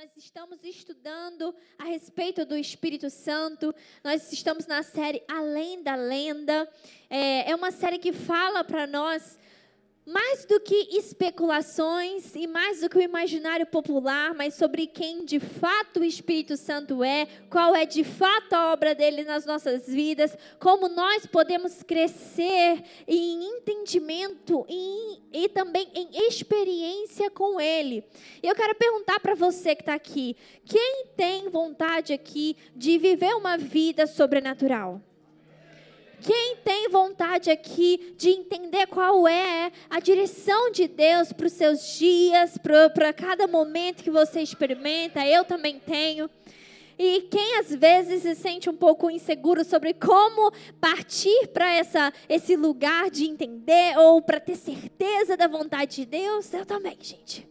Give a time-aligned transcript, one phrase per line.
[0.00, 3.74] Nós estamos estudando a respeito do Espírito Santo.
[4.02, 6.66] Nós estamos na série Além da Lenda.
[7.10, 9.38] É, é uma série que fala para nós
[10.06, 15.38] mais do que especulações e mais do que o imaginário popular, mas sobre quem de
[15.38, 20.36] fato o Espírito Santo é, qual é de fato a obra dele nas nossas vidas,
[20.58, 28.02] como nós podemos crescer em entendimento e, e também em experiência com ele.
[28.42, 33.34] E eu quero perguntar para você que está aqui: quem tem vontade aqui de viver
[33.34, 35.00] uma vida sobrenatural?
[36.22, 41.98] Quem tem vontade aqui de entender qual é a direção de Deus para os seus
[41.98, 45.26] dias, para cada momento que você experimenta?
[45.26, 46.28] Eu também tenho.
[46.98, 51.70] E quem às vezes se sente um pouco inseguro sobre como partir para
[52.28, 57.48] esse lugar de entender ou para ter certeza da vontade de Deus, eu também, gente.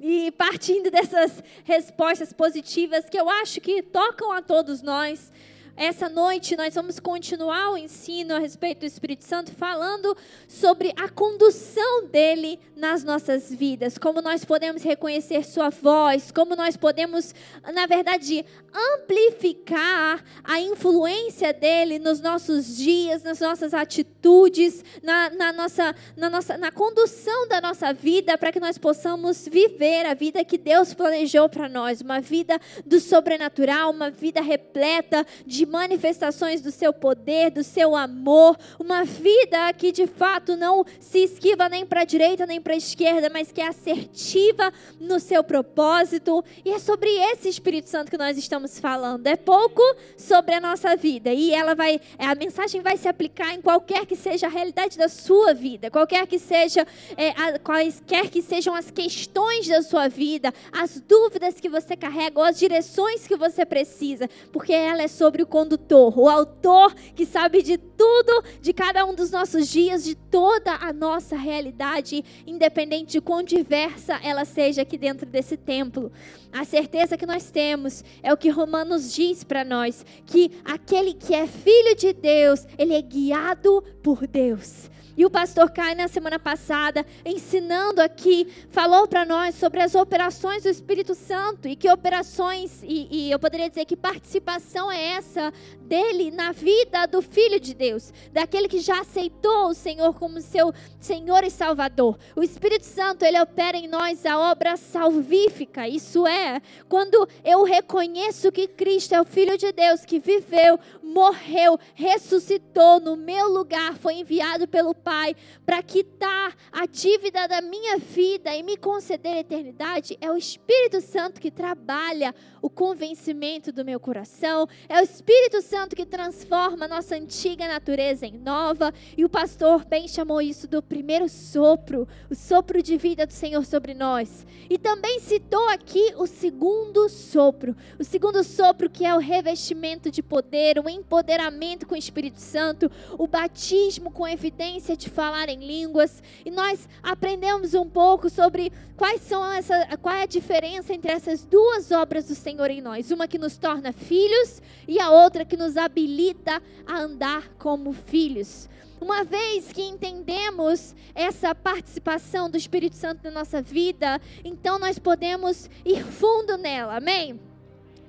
[0.00, 5.30] E partindo dessas respostas positivas que eu acho que tocam a todos nós,
[5.76, 10.16] essa noite nós vamos continuar o ensino a respeito do Espírito Santo, falando
[10.48, 16.78] sobre a condução dele nas nossas vidas, como nós podemos reconhecer sua voz, como nós
[16.78, 17.34] podemos,
[17.74, 25.94] na verdade, amplificar a influência dele nos nossos dias, nas nossas atitudes, na, na nossa,
[26.16, 30.56] na, nossa, na condução da nossa vida, para que nós possamos viver a vida que
[30.56, 36.92] Deus planejou para nós, uma vida do sobrenatural, uma vida repleta de manifestações do seu
[36.92, 42.04] poder, do seu amor, uma vida que de fato não se esquiva nem para a
[42.04, 46.44] direita nem para a esquerda, mas que é assertiva no seu propósito.
[46.64, 49.26] E é sobre esse Espírito Santo que nós estamos falando.
[49.26, 49.82] É pouco
[50.16, 54.16] sobre a nossa vida e ela vai, a mensagem vai se aplicar em qualquer que
[54.16, 58.90] seja a realidade da sua vida, qualquer que seja, é, a, quaisquer que sejam as
[58.90, 64.28] questões da sua vida, as dúvidas que você carrega ou as direções que você precisa,
[64.52, 69.14] porque ela é sobre o condutor, o autor que sabe de tudo, de cada um
[69.14, 74.98] dos nossos dias, de toda a nossa realidade, independente de quão diversa ela seja aqui
[74.98, 76.12] dentro desse templo.
[76.52, 81.34] A certeza que nós temos é o que Romanos diz para nós, que aquele que
[81.34, 84.90] é filho de Deus, ele é guiado por Deus.
[85.16, 90.64] E o pastor Kai, na semana passada, ensinando aqui, falou para nós sobre as operações
[90.64, 95.50] do Espírito Santo e que operações, e, e, eu poderia dizer que participação é essa
[95.80, 100.70] dele na vida do Filho de Deus, daquele que já aceitou o Senhor como seu
[101.00, 102.18] Senhor e Salvador.
[102.34, 106.60] O Espírito Santo, ele opera em nós a obra salvífica, isso é,
[106.90, 113.16] quando eu reconheço que Cristo é o Filho de Deus que viveu, morreu, ressuscitou no
[113.16, 118.76] meu lugar, foi enviado pelo Pai para quitar a dívida da minha vida e me
[118.76, 125.00] conceder a eternidade, é o Espírito Santo que trabalha o convencimento do meu coração, é
[125.00, 130.42] o Espírito Santo que transforma nossa antiga natureza em nova, e o pastor bem chamou
[130.42, 134.44] isso do primeiro sopro, o sopro de vida do Senhor sobre nós.
[134.68, 140.20] E também citou aqui o segundo sopro, o segundo sopro que é o revestimento de
[140.20, 146.22] poder, o empoderamento com o Espírito Santo, o batismo com evidência de falar em línguas,
[146.44, 151.44] e nós aprendemos um pouco sobre quais são essa, qual é a diferença entre essas
[151.44, 153.10] duas obras do Senhor em nós.
[153.10, 158.68] Uma que nos torna filhos e a outra que nos habilita a andar como filhos.
[159.00, 165.68] Uma vez que entendemos essa participação do Espírito Santo na nossa vida, então nós podemos
[165.84, 167.38] ir fundo nela, amém?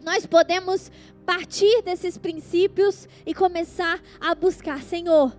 [0.02, 0.90] Nós podemos
[1.26, 5.36] partir desses princípios e começar a buscar, Senhor,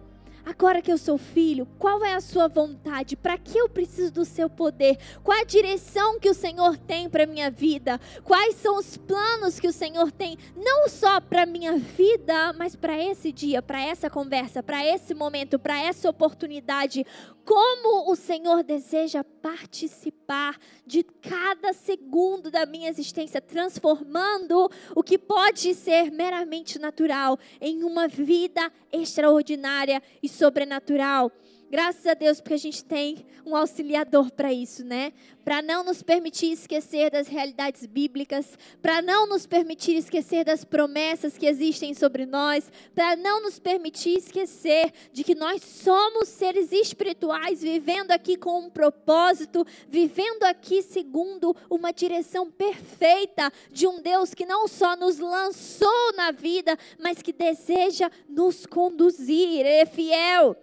[0.49, 3.15] Agora que eu sou filho, qual é a sua vontade?
[3.15, 4.97] Para que eu preciso do seu poder?
[5.23, 8.01] Qual a direção que o Senhor tem para minha vida?
[8.25, 12.97] Quais são os planos que o Senhor tem não só para minha vida, mas para
[12.97, 17.05] esse dia, para essa conversa, para esse momento, para essa oportunidade?
[17.49, 25.75] Como o Senhor deseja participar de cada segundo da minha existência, transformando o que pode
[25.75, 31.33] ser meramente natural em uma vida extraordinária e sobrenatural.
[31.71, 35.13] Graças a Deus, porque a gente tem um auxiliador para isso, né?
[35.45, 41.37] Para não nos permitir esquecer das realidades bíblicas, para não nos permitir esquecer das promessas
[41.37, 47.61] que existem sobre nós, para não nos permitir esquecer de que nós somos seres espirituais,
[47.61, 54.47] vivendo aqui com um propósito, vivendo aqui segundo uma direção perfeita de um Deus que
[54.47, 59.61] não só nos lançou na vida, mas que deseja nos conduzir.
[59.61, 60.57] Ele é fiel.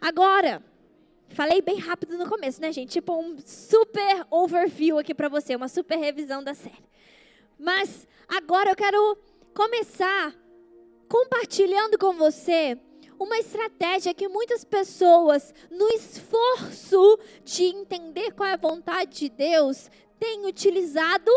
[0.00, 0.64] Agora,
[1.28, 2.92] falei bem rápido no começo, né, gente?
[2.92, 6.88] Tipo um super overview aqui para você, uma super revisão da série.
[7.58, 9.18] Mas agora eu quero
[9.54, 10.34] começar
[11.06, 12.78] compartilhando com você
[13.18, 19.90] uma estratégia que muitas pessoas, no esforço de entender qual é a vontade de Deus,
[20.18, 21.30] têm utilizado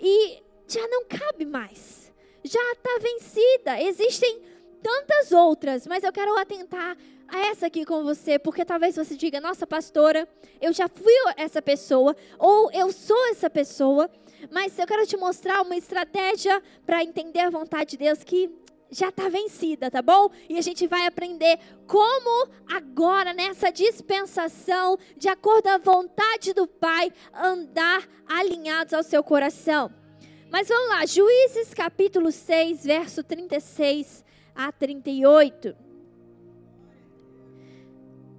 [0.00, 2.12] e já não cabe mais.
[2.42, 3.80] Já está vencida.
[3.80, 4.42] Existem
[4.82, 6.96] tantas outras, mas eu quero atentar
[7.36, 10.28] essa aqui com você, porque talvez você diga: Nossa, pastora,
[10.60, 14.10] eu já fui essa pessoa, ou eu sou essa pessoa,
[14.50, 18.50] mas eu quero te mostrar uma estratégia para entender a vontade de Deus que
[18.90, 20.30] já está vencida, tá bom?
[20.48, 27.12] E a gente vai aprender como agora, nessa dispensação, de acordo à vontade do Pai,
[27.34, 29.92] andar alinhados ao seu coração.
[30.50, 35.87] Mas vamos lá, Juízes capítulo 6, verso 36 a 38.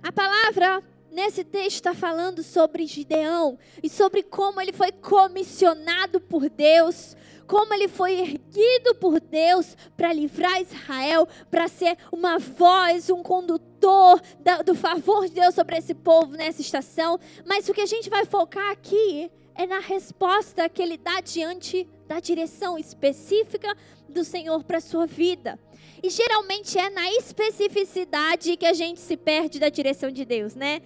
[0.02, 0.82] A palavra
[1.12, 7.74] nesse texto está falando sobre Gideão e sobre como ele foi comissionado por Deus, como
[7.74, 14.22] ele foi erguido por Deus para livrar Israel, para ser uma voz, um condutor
[14.66, 17.20] do favor de Deus sobre esse povo nessa estação.
[17.46, 21.86] Mas o que a gente vai focar aqui é na resposta que ele dá diante
[22.08, 23.76] da direção específica
[24.08, 25.60] do Senhor para sua vida.
[26.02, 30.82] E geralmente é na especificidade que a gente se perde da direção de Deus, né?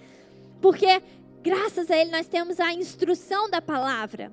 [0.62, 1.02] Porque
[1.42, 4.32] graças a Ele nós temos a instrução da palavra.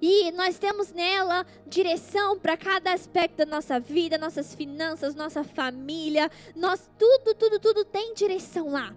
[0.00, 6.30] E nós temos nela direção para cada aspecto da nossa vida, nossas finanças, nossa família,
[6.54, 8.94] nós tudo, tudo, tudo tem direção lá.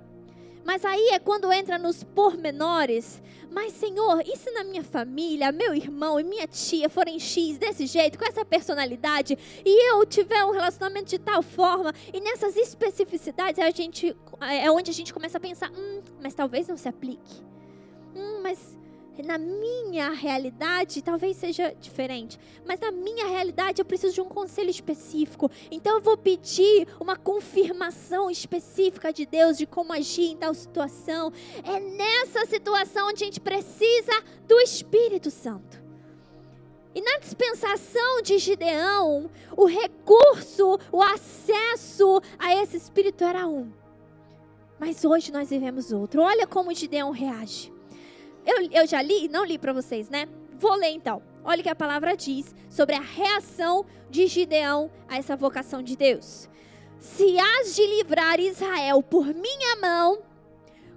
[0.63, 3.22] Mas aí é quando entra nos pormenores.
[3.51, 7.86] Mas, Senhor, e se na minha família, meu irmão e minha tia forem X desse
[7.86, 13.59] jeito, com essa personalidade, e eu tiver um relacionamento de tal forma, e nessas especificidades
[13.59, 17.44] a gente, é onde a gente começa a pensar: hum, mas talvez não se aplique.
[18.15, 18.77] Hum, mas
[19.21, 24.69] na minha realidade talvez seja diferente, mas na minha realidade eu preciso de um conselho
[24.69, 25.51] específico.
[25.69, 31.31] Então eu vou pedir uma confirmação específica de Deus de como agir em tal situação.
[31.63, 35.81] É nessa situação onde a gente precisa do Espírito Santo.
[36.93, 43.71] E na dispensação de Gideão, o recurso, o acesso a esse Espírito era um.
[44.77, 46.21] Mas hoje nós vivemos outro.
[46.21, 47.71] Olha como Gideão reage.
[48.45, 50.27] Eu, eu já li, não li para vocês, né?
[50.53, 51.21] Vou ler então.
[51.43, 55.95] Olha o que a palavra diz sobre a reação de Gideão a essa vocação de
[55.95, 56.49] Deus.
[56.99, 60.21] Se has de livrar Israel por minha mão,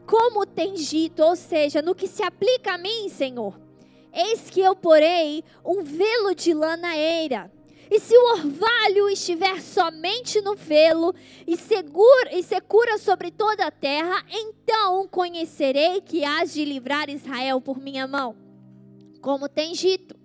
[0.06, 3.58] como tem dito, ou seja, no que se aplica a mim, Senhor,
[4.12, 7.50] eis que eu porei um velo de lã na eira
[7.96, 11.14] e se o orvalho estiver somente no velo
[11.46, 17.60] e, segura, e secura sobre toda a terra, então conhecerei que hás de livrar Israel
[17.60, 18.34] por minha mão,
[19.20, 20.16] como tem dito.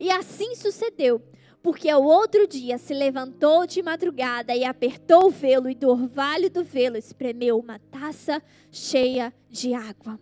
[0.00, 1.22] E assim sucedeu,
[1.62, 6.50] porque ao outro dia se levantou de madrugada e apertou o velo, e do orvalho
[6.50, 10.18] do velo espremeu uma taça cheia de água.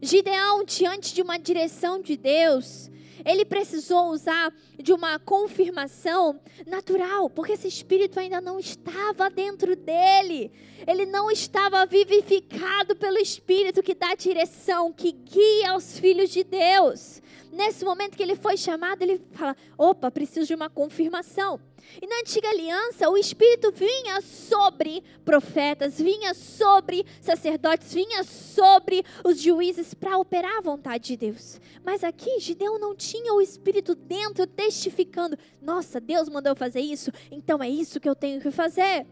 [0.00, 2.90] Gideão, diante de uma direção de Deus,
[3.24, 10.50] ele precisou usar de uma confirmação natural, porque esse espírito ainda não estava dentro dele.
[10.86, 17.20] Ele não estava vivificado pelo espírito que dá direção, que guia os filhos de Deus.
[17.52, 21.60] Nesse momento que ele foi chamado, ele fala: opa, preciso de uma confirmação.
[22.00, 29.40] E na antiga aliança, o Espírito vinha sobre profetas, vinha sobre sacerdotes, vinha sobre os
[29.40, 31.60] juízes para operar a vontade de Deus.
[31.84, 37.62] Mas aqui, Gideão não tinha o Espírito dentro, testificando: nossa, Deus mandou fazer isso, então
[37.62, 39.06] é isso que eu tenho que fazer.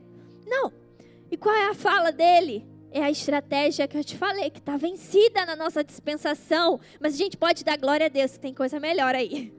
[0.47, 0.73] Não.
[1.31, 2.78] E qual é a fala dele?
[2.91, 6.81] É a estratégia que eu te falei, que está vencida na nossa dispensação.
[7.01, 9.53] Mas a gente pode dar glória a Deus, que tem coisa melhor aí.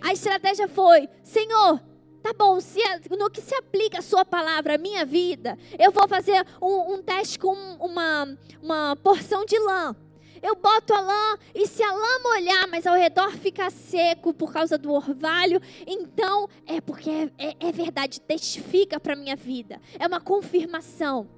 [0.00, 1.80] A estratégia foi: Senhor,
[2.20, 2.80] Tá bom, se,
[3.16, 7.02] no que se aplica a sua palavra à minha vida, eu vou fazer um, um
[7.02, 9.94] teste com uma, uma porção de lã.
[10.42, 14.52] Eu boto a lã e se a lã molhar, mas ao redor fica seco por
[14.52, 19.80] causa do orvalho, então é porque é, é, é verdade, testifica para minha vida.
[19.98, 21.28] É uma confirmação.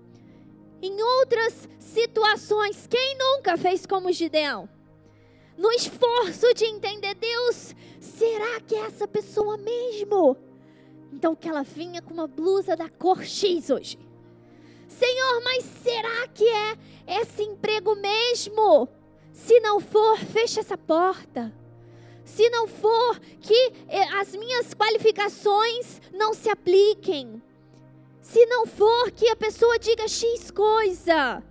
[0.83, 4.69] Em outras situações, quem nunca fez como Gideão?
[5.57, 10.37] No esforço de entender Deus, será que é essa pessoa mesmo?
[11.13, 13.99] Então que ela vinha com uma blusa da cor X hoje.
[14.89, 16.79] Senhor, mas será que é
[17.21, 18.89] esse emprego mesmo?
[19.33, 21.53] Se não for, fecha essa porta.
[22.25, 27.43] Se não for, que eh, as minhas qualificações não se apliquem.
[28.31, 31.43] Se não for, que a pessoa diga X coisa.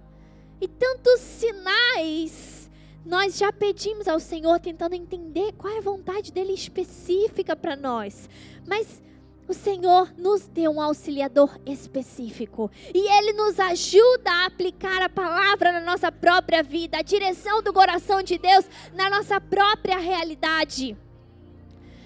[0.61, 2.71] E tantos sinais
[3.05, 8.29] nós já pedimos ao Senhor tentando entender qual é a vontade dele específica para nós.
[8.65, 9.01] Mas
[9.45, 15.73] o Senhor nos deu um auxiliador específico e ele nos ajuda a aplicar a palavra
[15.73, 20.95] na nossa própria vida, a direção do coração de Deus na nossa própria realidade.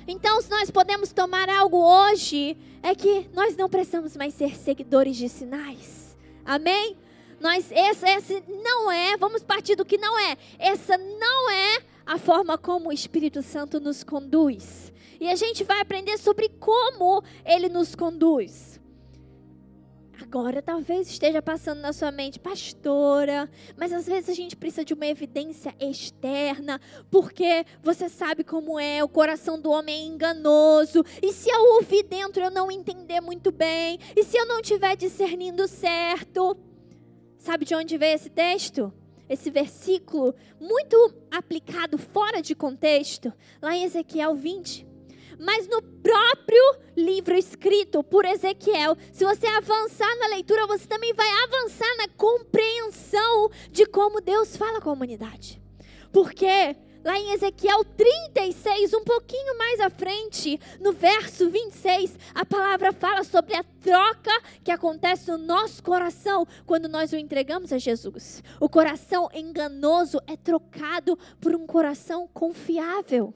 [0.07, 5.15] Então, se nós podemos tomar algo hoje, é que nós não precisamos mais ser seguidores
[5.15, 6.17] de sinais.
[6.45, 6.97] Amém?
[7.39, 10.37] Nós, esse, esse não é, vamos partir do que não é.
[10.59, 14.91] Essa não é a forma como o Espírito Santo nos conduz.
[15.19, 18.72] E a gente vai aprender sobre como ele nos conduz.
[20.21, 24.93] Agora talvez esteja passando na sua mente, pastora, mas às vezes a gente precisa de
[24.93, 26.79] uma evidência externa,
[27.09, 32.03] porque você sabe como é, o coração do homem é enganoso, e se eu ouvir
[32.03, 36.55] dentro eu não entender muito bem, e se eu não estiver discernindo certo,
[37.43, 38.93] Sabe de onde veio esse texto?
[39.27, 40.95] Esse versículo muito
[41.29, 44.87] aplicado fora de contexto, lá em Ezequiel 20.
[45.43, 51.27] Mas no próprio livro escrito por Ezequiel, se você avançar na leitura, você também vai
[51.43, 55.61] avançar na compreensão de como Deus fala com a humanidade.
[56.13, 62.93] Porque lá em Ezequiel 36, um pouquinho mais à frente, no verso 26, a palavra
[62.93, 64.31] fala sobre a troca
[64.63, 68.41] que acontece no nosso coração quando nós o entregamos a Jesus.
[68.61, 73.33] O coração enganoso é trocado por um coração confiável.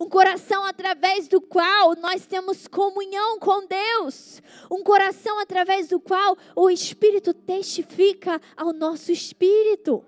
[0.00, 4.42] Um coração através do qual nós temos comunhão com Deus.
[4.70, 10.04] Um coração através do qual o Espírito testifica ao nosso espírito.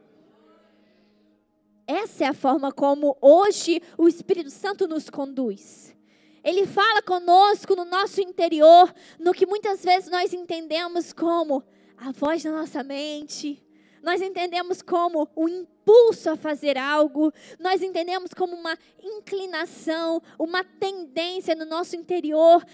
[1.87, 5.95] Essa é a forma como hoje o Espírito Santo nos conduz.
[6.45, 11.63] Ele fala conosco no nosso interior, no que muitas vezes nós entendemos como
[11.97, 13.63] a voz da nossa mente,
[14.03, 21.55] nós entendemos como o impulso a fazer algo, nós entendemos como uma inclinação, uma tendência
[21.55, 22.65] no nosso interior,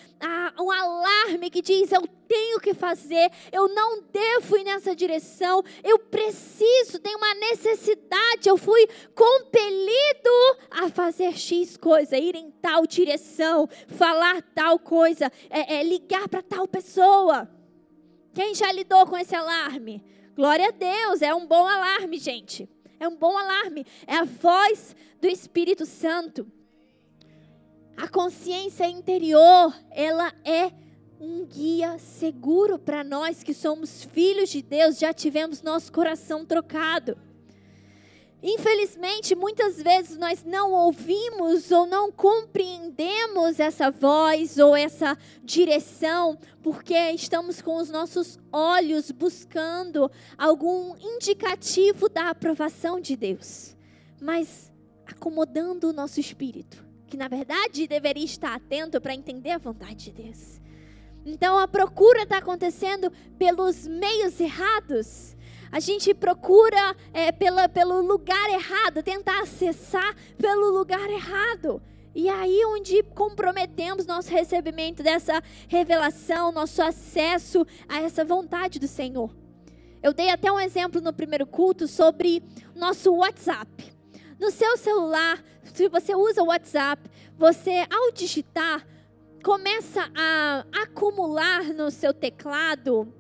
[0.59, 5.99] um alarme que diz: eu tenho que fazer, eu não devo ir nessa direção, eu
[5.99, 10.31] preciso, tenho uma necessidade, eu fui compelido
[10.71, 16.43] a fazer X coisa, ir em tal direção, falar tal coisa, é, é ligar para
[16.43, 17.49] tal pessoa.
[18.35, 20.05] Quem já lidou com esse alarme?
[20.39, 22.71] Glória a Deus, é um bom alarme, gente.
[23.01, 23.85] É um bom alarme.
[24.07, 26.47] É a voz do Espírito Santo.
[27.97, 30.71] A consciência interior, ela é
[31.19, 37.19] um guia seguro para nós que somos filhos de Deus, já tivemos nosso coração trocado.
[38.41, 46.95] Infelizmente, muitas vezes nós não ouvimos ou não compreendemos essa voz ou essa direção, porque
[47.11, 53.77] estamos com os nossos olhos buscando algum indicativo da aprovação de Deus,
[54.21, 54.71] mas
[55.05, 60.13] acomodando o nosso espírito, que na verdade deveria estar atento para entender a vontade de
[60.13, 60.61] Deus.
[61.27, 65.37] Então a procura está acontecendo pelos meios errados
[65.71, 71.83] a gente procura é, pela, pelo lugar errado, tentar acessar pelo lugar errado.
[72.15, 79.35] E aí onde comprometemos nosso recebimento dessa revelação, nosso acesso a essa vontade do Senhor.
[80.03, 82.43] Eu dei até um exemplo no primeiro culto sobre
[82.75, 83.93] nosso WhatsApp.
[84.39, 87.03] No seu celular, se você usa o WhatsApp,
[87.37, 88.87] você ao digitar
[89.45, 93.13] começa a acumular no seu teclado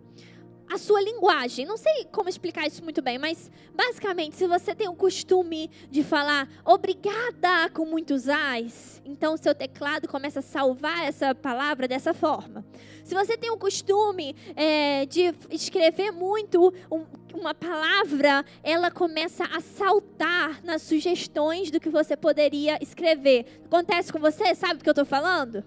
[0.70, 1.66] a sua linguagem.
[1.66, 6.02] Não sei como explicar isso muito bem, mas basicamente, se você tem o costume de
[6.02, 12.12] falar obrigada com muitos ais, então o seu teclado começa a salvar essa palavra dessa
[12.12, 12.64] forma.
[13.04, 19.60] Se você tem o costume é, de escrever muito um, uma palavra, ela começa a
[19.60, 23.62] saltar nas sugestões do que você poderia escrever.
[23.64, 24.54] Acontece com você?
[24.54, 25.64] Sabe do que eu estou falando?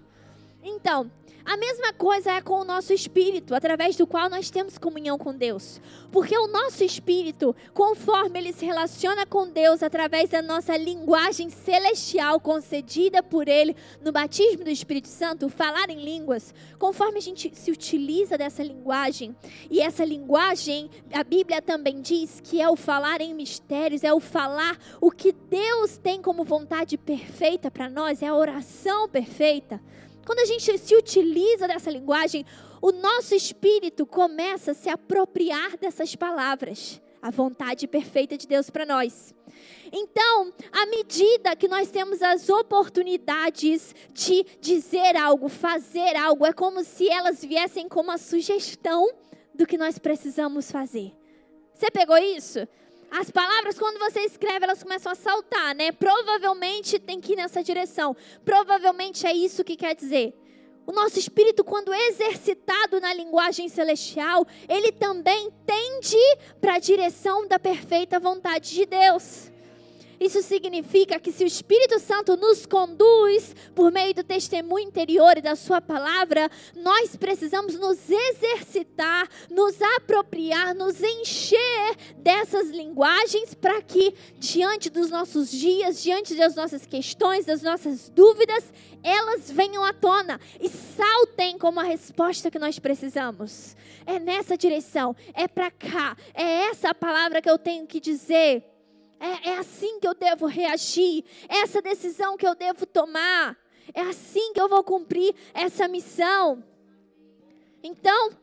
[0.62, 1.10] Então,
[1.44, 5.34] a mesma coisa é com o nosso espírito, através do qual nós temos comunhão com
[5.34, 5.80] Deus.
[6.10, 12.38] Porque o nosso espírito, conforme ele se relaciona com Deus através da nossa linguagem celestial
[12.40, 17.70] concedida por ele no batismo do Espírito Santo, falar em línguas, conforme a gente se
[17.70, 19.34] utiliza dessa linguagem,
[19.70, 24.20] e essa linguagem, a Bíblia também diz que é o falar em mistérios, é o
[24.20, 29.80] falar o que Deus tem como vontade perfeita para nós, é a oração perfeita.
[30.24, 32.44] Quando a gente se utiliza dessa linguagem,
[32.80, 38.86] o nosso espírito começa a se apropriar dessas palavras, a vontade perfeita de Deus para
[38.86, 39.34] nós.
[39.92, 46.82] Então, à medida que nós temos as oportunidades de dizer algo, fazer algo, é como
[46.82, 49.12] se elas viessem como uma sugestão
[49.54, 51.12] do que nós precisamos fazer.
[51.74, 52.66] Você pegou isso?
[53.14, 55.92] As palavras, quando você escreve, elas começam a saltar, né?
[55.92, 58.16] Provavelmente tem que ir nessa direção.
[58.42, 60.34] Provavelmente é isso que quer dizer.
[60.86, 66.16] O nosso espírito, quando exercitado na linguagem celestial, ele também tende
[66.58, 69.51] para a direção da perfeita vontade de Deus.
[70.22, 75.42] Isso significa que se o Espírito Santo nos conduz por meio do testemunho interior e
[75.42, 84.14] da Sua palavra, nós precisamos nos exercitar, nos apropriar, nos encher dessas linguagens para que,
[84.38, 90.40] diante dos nossos dias, diante das nossas questões, das nossas dúvidas, elas venham à tona
[90.60, 93.74] e saltem como a resposta que nós precisamos.
[94.06, 98.71] É nessa direção, é para cá, é essa a palavra que eu tenho que dizer.
[99.22, 101.24] É, é assim que eu devo reagir.
[101.48, 103.56] Essa decisão que eu devo tomar.
[103.94, 106.62] É assim que eu vou cumprir essa missão.
[107.84, 108.36] Então,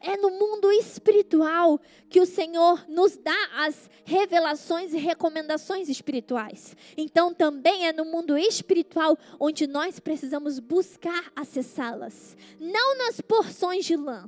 [0.00, 6.74] é no mundo espiritual que o Senhor nos dá as revelações e recomendações espirituais.
[6.96, 12.34] Então, também é no mundo espiritual onde nós precisamos buscar acessá-las.
[12.58, 14.26] Não nas porções de lã,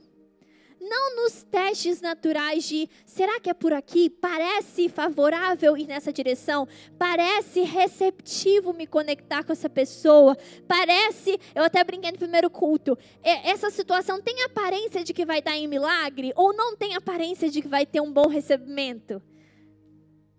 [0.81, 4.09] não nos testes naturais de será que é por aqui?
[4.09, 6.67] Parece favorável ir nessa direção?
[6.99, 10.37] Parece receptivo me conectar com essa pessoa?
[10.67, 15.57] Parece, eu até brinquei no primeiro culto, essa situação tem aparência de que vai dar
[15.57, 19.23] em milagre ou não tem aparência de que vai ter um bom recebimento?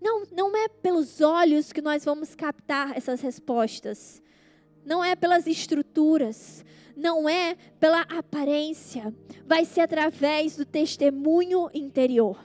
[0.02, 4.22] Não, não é pelos olhos que nós vamos captar essas respostas.
[4.84, 9.14] Não é pelas estruturas, não é pela aparência,
[9.46, 12.44] vai ser através do testemunho interior.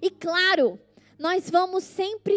[0.00, 0.78] E claro,
[1.18, 2.34] nós vamos sempre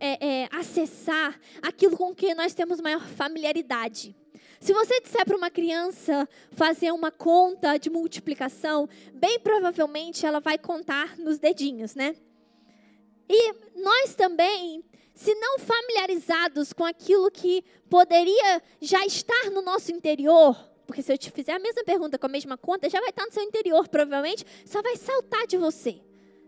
[0.00, 4.14] é, é, acessar aquilo com que nós temos maior familiaridade.
[4.60, 10.58] Se você disser para uma criança fazer uma conta de multiplicação, bem provavelmente ela vai
[10.58, 12.16] contar nos dedinhos, né?
[13.28, 14.84] E nós também
[15.18, 20.56] se não familiarizados com aquilo que poderia já estar no nosso interior,
[20.86, 23.26] porque se eu te fizer a mesma pergunta com a mesma conta, já vai estar
[23.26, 26.00] no seu interior, provavelmente, só vai saltar de você.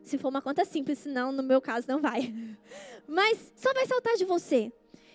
[0.05, 2.33] Se for uma conta simples, senão no meu caso não vai.
[3.09, 4.73] Mas só vai saltar de você.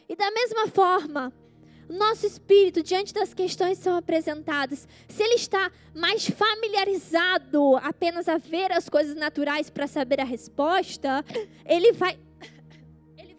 [0.10, 1.34] E da mesma forma,
[1.88, 8.38] nosso espírito, diante das questões que são apresentadas, se ele está mais familiarizado apenas a
[8.38, 11.24] ver as coisas naturais para saber a resposta,
[11.66, 12.20] ele vai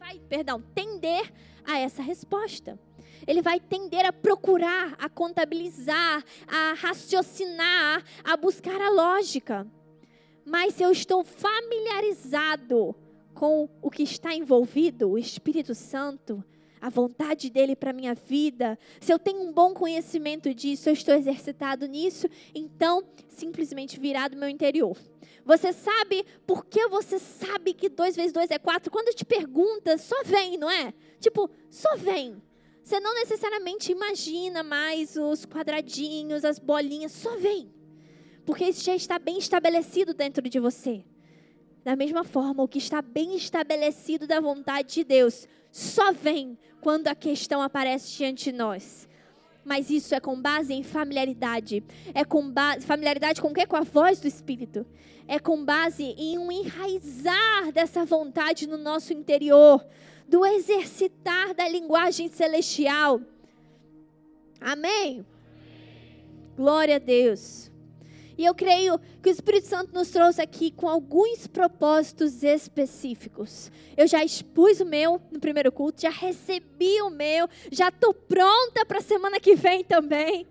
[0.07, 1.33] vai, perdão, tender
[1.65, 2.79] a essa resposta.
[3.27, 9.67] Ele vai tender a procurar, a contabilizar, a raciocinar, a buscar a lógica.
[10.45, 12.95] Mas se eu estou familiarizado
[13.35, 16.45] com o que está envolvido, o Espírito Santo,
[16.81, 21.17] a vontade dele para minha vida, se eu tenho um bom conhecimento disso, eu estou
[21.17, 24.97] exercitado nisso, então simplesmente virá do meu interior.
[25.47, 28.91] Você sabe por que você sabe que 2 vezes 2 é 4?
[28.91, 30.93] Quando te pergunta, só vem, não é?
[31.21, 32.43] Tipo, só vem.
[32.83, 37.73] Você não necessariamente imagina mais os quadradinhos, as bolinhas, só vem.
[38.45, 41.05] Porque isso já está bem estabelecido dentro de você.
[41.85, 47.07] Da mesma forma, o que está bem estabelecido da vontade de Deus só vem quando
[47.07, 49.09] a questão aparece diante de nós
[49.67, 51.83] mas isso é com base em familiaridade.
[52.15, 53.67] É com base, familiaridade com o quê?
[53.67, 54.87] Com a voz do Espírito.
[55.27, 59.85] É com base em um enraizar dessa vontade no nosso interior,
[60.29, 63.21] do exercitar da linguagem celestial.
[64.61, 65.27] Amém?
[66.57, 67.71] Glória a Deus.
[68.39, 73.71] E eu creio que o Espírito Santo nos trouxe aqui com alguns propósitos específicos.
[73.97, 78.85] Eu já expus o meu no primeiro culto, já recebi o meu, já estou pronta
[78.85, 80.47] para a semana que vem também.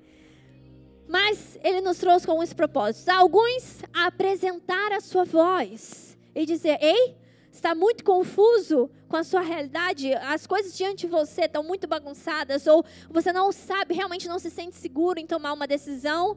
[1.07, 3.07] Mas ele nos trouxe com alguns propósitos.
[3.07, 7.15] Alguns a apresentar a sua voz e dizer: Ei,
[7.51, 12.65] está muito confuso com a sua realidade, as coisas diante de você estão muito bagunçadas,
[12.65, 16.35] ou você não sabe, realmente não se sente seguro em tomar uma decisão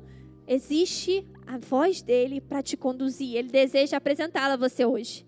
[0.48, 3.36] existe a voz dele para te conduzir.
[3.36, 5.26] Ele deseja apresentá-la a você hoje.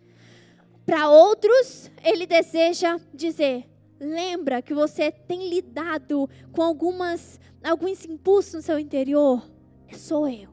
[0.85, 3.69] Para outros, ele deseja dizer:
[4.01, 9.47] lembra que você tem lidado com algumas alguns impulsos no seu interior.
[9.93, 10.49] Sou eu.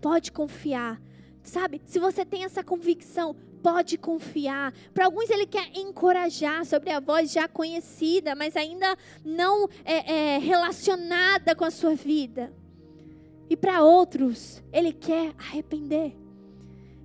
[0.00, 1.00] Pode confiar.
[1.42, 1.80] Sabe?
[1.86, 4.72] Se você tem essa convicção, pode confiar.
[4.94, 10.38] Para alguns ele quer encorajar sobre a voz já conhecida, mas ainda não é, é,
[10.38, 12.52] relacionada com a sua vida.
[13.50, 16.14] E para outros, ele quer arrepender.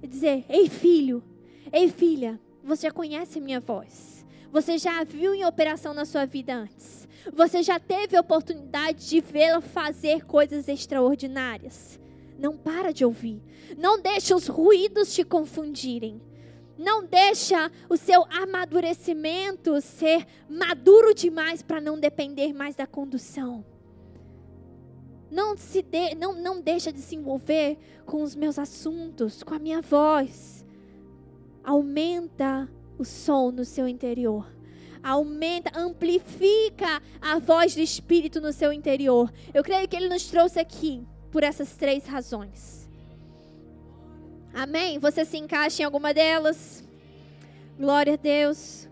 [0.02, 1.24] E dizer: Ei, filho,
[1.72, 4.26] ei, filha, você já conhece minha voz.
[4.52, 7.08] Você já viu em operação na sua vida antes.
[7.34, 12.00] Você já teve a oportunidade de vê-la fazer coisas extraordinárias.
[12.38, 13.42] Não para de ouvir.
[13.78, 16.22] Não deixe os ruídos te confundirem.
[16.78, 23.64] Não deixa o seu amadurecimento ser maduro demais para não depender mais da condução.
[25.34, 29.58] Não, se de, não, não deixa de se envolver com os meus assuntos, com a
[29.58, 30.64] minha voz.
[31.64, 32.70] Aumenta
[33.00, 34.48] o som no seu interior.
[35.02, 39.34] Aumenta, amplifica a voz do Espírito no seu interior.
[39.56, 42.88] Eu creio que Ele nos trouxe aqui por essas três razões.
[44.54, 45.00] Amém?
[45.00, 46.84] Você se encaixa em alguma delas?
[47.76, 48.83] Glória a Deus.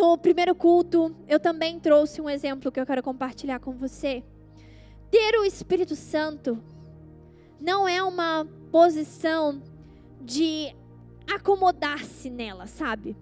[0.00, 4.24] No primeiro culto, eu também trouxe um exemplo que eu quero compartilhar com você.
[5.10, 6.58] Ter o Espírito Santo
[7.60, 9.62] não é uma posição
[10.22, 10.74] de
[11.30, 13.14] acomodar-se nela, sabe?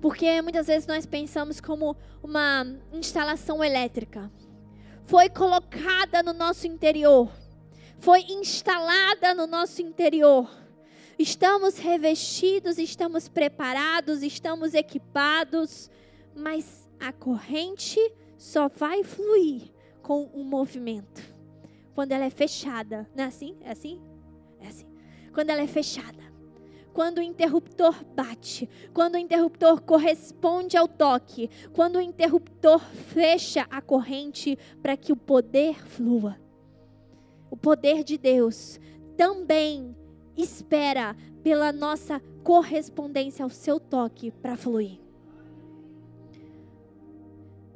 [0.00, 4.28] Porque muitas vezes nós pensamos como uma instalação elétrica.
[5.04, 7.30] Foi colocada no nosso interior,
[8.00, 10.50] foi instalada no nosso interior.
[11.16, 15.88] Estamos revestidos, estamos preparados, estamos equipados,
[16.38, 18.00] mas a corrente
[18.36, 19.70] só vai fluir
[20.02, 21.22] com um movimento.
[21.94, 23.56] Quando ela é fechada, não é assim?
[23.60, 24.00] É assim?
[24.60, 24.86] É assim.
[25.32, 26.28] Quando ela é fechada
[26.98, 33.80] quando o interruptor bate, quando o interruptor corresponde ao toque, quando o interruptor fecha a
[33.80, 36.36] corrente para que o poder flua.
[37.48, 38.80] O poder de Deus
[39.16, 39.94] também
[40.36, 44.98] espera pela nossa correspondência ao seu toque para fluir.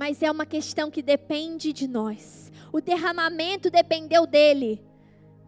[0.02, 2.50] Mas é uma questão que depende de nós.
[2.72, 4.84] O derramamento dependeu dele.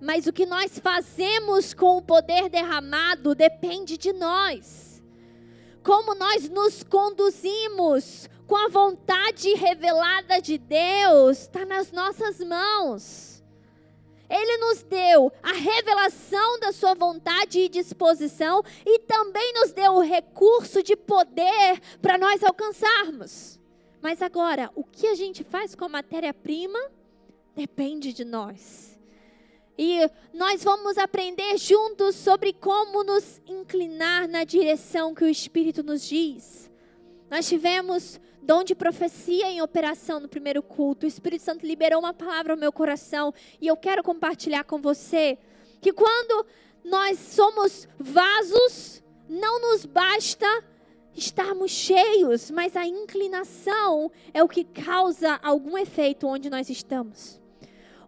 [0.01, 5.03] Mas o que nós fazemos com o poder derramado depende de nós.
[5.83, 13.43] Como nós nos conduzimos com a vontade revelada de Deus, está nas nossas mãos.
[14.31, 20.01] Ele nos deu a revelação da sua vontade e disposição e também nos deu o
[20.01, 23.64] recurso de poder para nós alcançarmos.
[24.05, 26.79] Mas agora, o que a gente faz com a matéria-prima
[27.57, 29.01] depende de nós.
[29.79, 29.99] E
[30.35, 36.71] nós vamos aprender juntos sobre como nos inclinar na direção que o Espírito nos diz.
[37.31, 41.07] Nós tivemos dom de profecia em operação no primeiro culto.
[41.07, 45.39] O Espírito Santo liberou uma palavra ao meu coração e eu quero compartilhar com você
[45.81, 46.45] que quando
[46.85, 50.47] nós somos vasos, não nos basta
[51.17, 57.41] estarmos cheios, mas a inclinação é o que causa algum efeito onde nós estamos.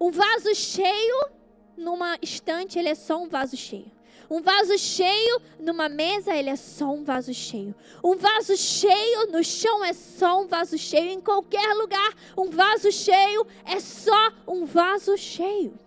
[0.00, 1.28] Um vaso cheio
[1.76, 3.96] numa estante, ele é só um vaso cheio.
[4.28, 7.74] Um vaso cheio numa mesa, ele é só um vaso cheio.
[8.02, 11.10] Um vaso cheio no chão é só um vaso cheio.
[11.10, 15.78] Em qualquer lugar, um vaso cheio é só um vaso cheio.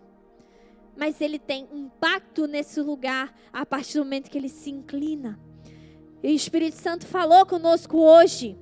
[0.96, 5.40] Mas ele tem impacto nesse lugar a partir do momento que ele se inclina.
[6.22, 8.58] E o Espírito Santo falou conosco hoje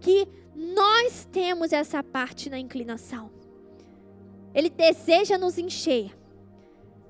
[0.00, 3.30] que nós temos essa parte na inclinação.
[4.54, 6.18] Ele deseja nos encher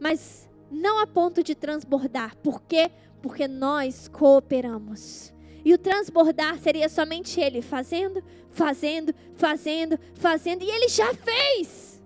[0.01, 2.37] mas não a ponto de transbordar.
[2.37, 2.91] Por quê?
[3.23, 5.33] Porque nós cooperamos.
[5.65, 10.63] E o transbordar seria somente ele fazendo, fazendo, fazendo, fazendo.
[10.63, 12.03] E ele já fez.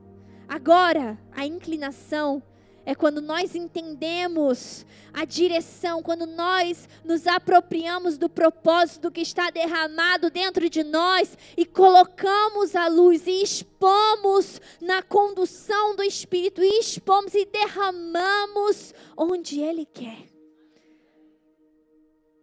[0.49, 2.43] Agora, a inclinação
[2.85, 10.31] é quando nós entendemos a direção, quando nós nos apropriamos do propósito que está derramado
[10.31, 17.35] dentro de nós e colocamos a luz e expomos na condução do Espírito, e expomos
[17.35, 20.33] e derramamos onde Ele quer.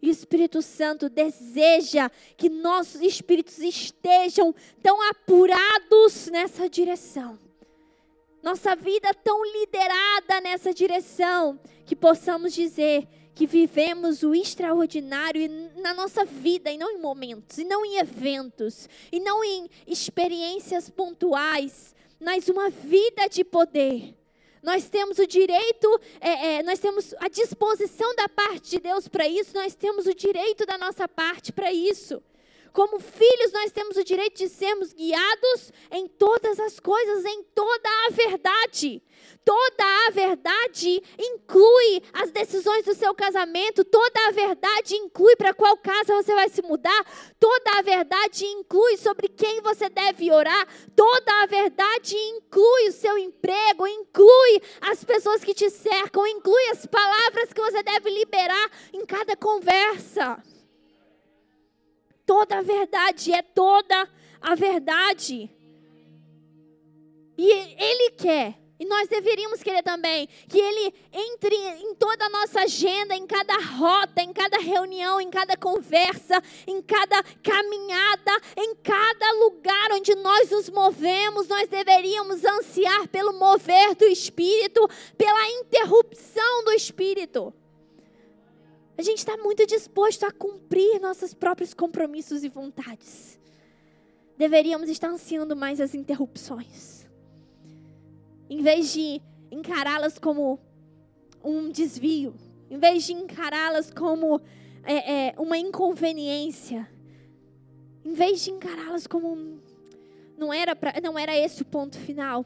[0.02, 7.38] E o Espírito Santo deseja que nossos espíritos estejam tão apurados nessa direção
[8.42, 16.26] nossa vida tão liderada nessa direção, que possamos dizer que vivemos o extraordinário na nossa
[16.26, 22.50] vida, e não em momentos, e não em eventos, e não em experiências pontuais, mas
[22.50, 24.14] uma vida de poder.
[24.62, 29.26] Nós temos o direito, é, é, nós temos a disposição da parte de Deus para
[29.28, 32.22] isso, nós temos o direito da nossa parte para isso.
[32.74, 37.90] Como filhos, nós temos o direito de sermos guiados em todas as coisas, em toda
[38.08, 39.02] a verdade.
[39.44, 45.76] Toda a verdade inclui as decisões do seu casamento, toda a verdade inclui para qual
[45.78, 47.06] casa você vai se mudar,
[47.40, 53.18] toda a verdade inclui sobre quem você deve orar, toda a verdade inclui o seu
[53.18, 59.06] emprego, inclui as pessoas que te cercam, inclui as palavras que você deve liberar em
[59.06, 60.42] cada conversa
[62.30, 64.08] toda a verdade, é toda
[64.40, 65.50] a verdade.
[67.36, 72.62] E Ele quer E nós deveríamos querer também que Ele entre em toda a nossa
[72.62, 79.32] agenda, em cada rota, em cada reunião, em cada conversa, em cada caminhada, em cada
[79.34, 81.48] lugar onde nós nos movemos.
[81.48, 84.88] Nós deveríamos ansiar pelo mover do Espírito,
[85.18, 87.54] pela interrupção do Espírito.
[89.00, 93.40] A gente está muito disposto a cumprir nossos próprios compromissos e vontades.
[94.38, 97.08] Deveríamos estar ansiando mais as interrupções
[98.50, 100.60] em vez de encará-las como
[101.42, 102.36] um desvio,
[102.70, 104.42] em vez de encará-las como
[104.84, 106.90] é, é, uma inconveniência,
[108.04, 109.60] em vez de encará-las como um,
[110.38, 112.46] não era pra, não era esse o ponto final.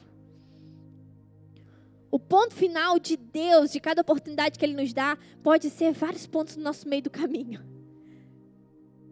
[2.13, 6.27] O ponto final de Deus, de cada oportunidade que Ele nos dá, pode ser vários
[6.27, 7.59] pontos no nosso meio do caminho.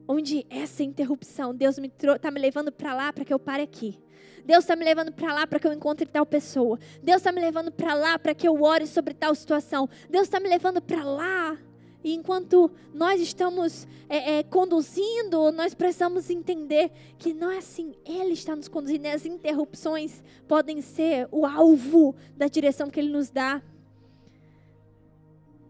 [0.08, 4.00] Onde essa interrupção, Deus está me, me levando para lá para que eu pare aqui.
[4.46, 6.78] Deus está me levando para lá para que eu encontre tal pessoa.
[7.02, 9.90] Deus está me levando para lá para que eu ore sobre tal situação.
[10.08, 11.58] Deus está me levando para lá.
[12.04, 17.94] E enquanto nós estamos é, é, conduzindo, nós precisamos entender que não é assim.
[18.06, 19.06] Ele está nos conduzindo.
[19.06, 23.62] E as interrupções podem ser o alvo da direção que Ele nos dá.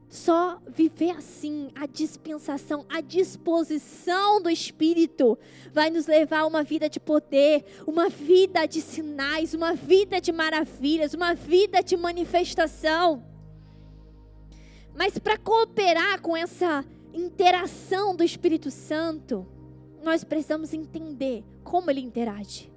[0.10, 5.39] Só viver assim, a dispensação, a disposição do Espírito,
[5.74, 10.34] vai nos levar a uma vida de poder, uma vida de sinais, uma vida de
[10.34, 13.31] maravilhas, uma vida de manifestação.
[14.95, 19.47] Mas para cooperar com essa interação do Espírito Santo,
[20.04, 22.71] nós precisamos entender como ele interage,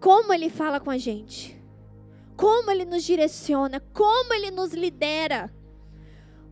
[0.00, 1.60] como ele fala com a gente,
[2.36, 5.52] como ele nos direciona, como ele nos lidera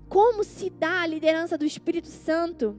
[0.08, 2.78] como se dá a liderança do Espírito Santo.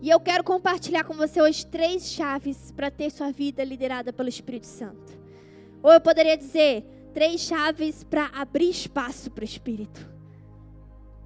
[0.00, 4.28] E eu quero compartilhar com você hoje três chaves para ter sua vida liderada pelo
[4.28, 5.18] Espírito Santo.
[5.82, 10.17] Ou eu poderia dizer, três chaves para abrir espaço para o Espírito.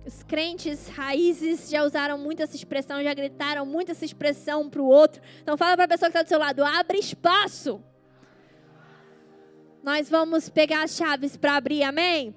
[0.05, 4.83] Os crentes raízes já usaram muito essa expressão, já gritaram muito essa expressão um para
[4.83, 5.23] o outro.
[5.43, 7.81] Então fala para a pessoa que está do seu lado, abre espaço.
[9.83, 12.35] Nós vamos pegar as chaves para abrir, amém?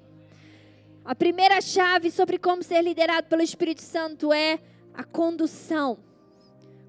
[1.03, 4.59] A primeira chave sobre como ser liderado pelo Espírito Santo é
[4.93, 5.99] a condução.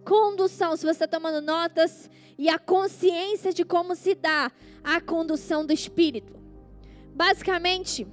[0.05, 2.09] Condução, se você está tomando notas,
[2.39, 4.53] e a consciência de como se dá
[4.85, 6.35] a condução do Espírito.
[7.15, 8.07] Basicamente,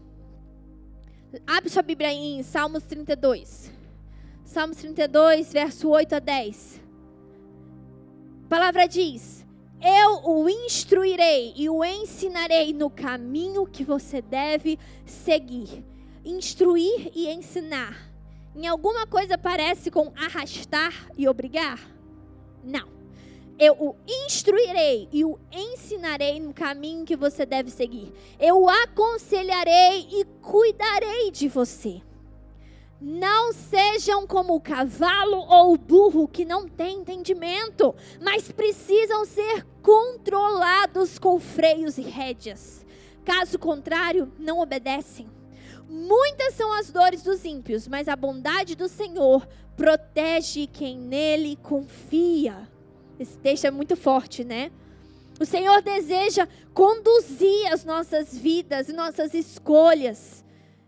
[1.47, 3.71] abre sua Bíblia em Salmos 32.
[4.43, 6.81] Salmos 32, verso 8 a 10.
[8.45, 9.45] A palavra diz:
[9.81, 15.83] Eu o instruirei e o ensinarei no caminho que você deve seguir
[16.25, 18.09] instruir e ensinar
[18.55, 21.79] em alguma coisa parece com arrastar e obrigar?
[22.63, 23.02] Não.
[23.59, 28.11] Eu o instruirei e o ensinarei no caminho que você deve seguir.
[28.39, 32.01] Eu o aconselharei e cuidarei de você.
[32.99, 39.65] Não sejam como o cavalo ou o burro que não têm entendimento, mas precisam ser
[39.81, 42.85] controlados com freios e rédeas.
[43.25, 45.27] Caso contrário, não obedecem.
[45.89, 52.69] Muitas são as dores dos ímpios, mas a bondade do Senhor protege quem nele confia.
[53.19, 54.71] Esse texto é muito forte, né?
[55.39, 60.43] O Senhor deseja conduzir as nossas vidas nossas escolhas.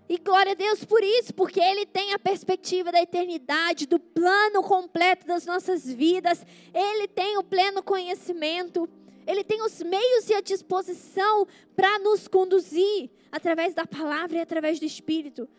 [0.08, 4.62] E glória a Deus por isso, porque Ele tem a perspectiva da eternidade, do plano
[4.62, 6.46] completo das nossas vidas.
[6.74, 8.88] Ele tem o pleno conhecimento.
[9.26, 14.80] Ele tem os meios e a disposição para nos conduzir através da palavra e através
[14.80, 15.50] do Espírito.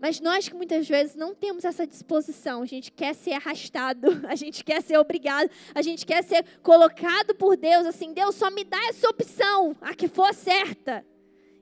[0.00, 4.34] Mas nós que muitas vezes não temos essa disposição, a gente quer ser arrastado, a
[4.34, 8.64] gente quer ser obrigado, a gente quer ser colocado por Deus assim, Deus só me
[8.64, 11.04] dá essa opção, a que for certa.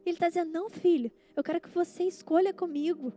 [0.07, 3.13] Ele está dizendo, não filho, eu quero que você escolha comigo.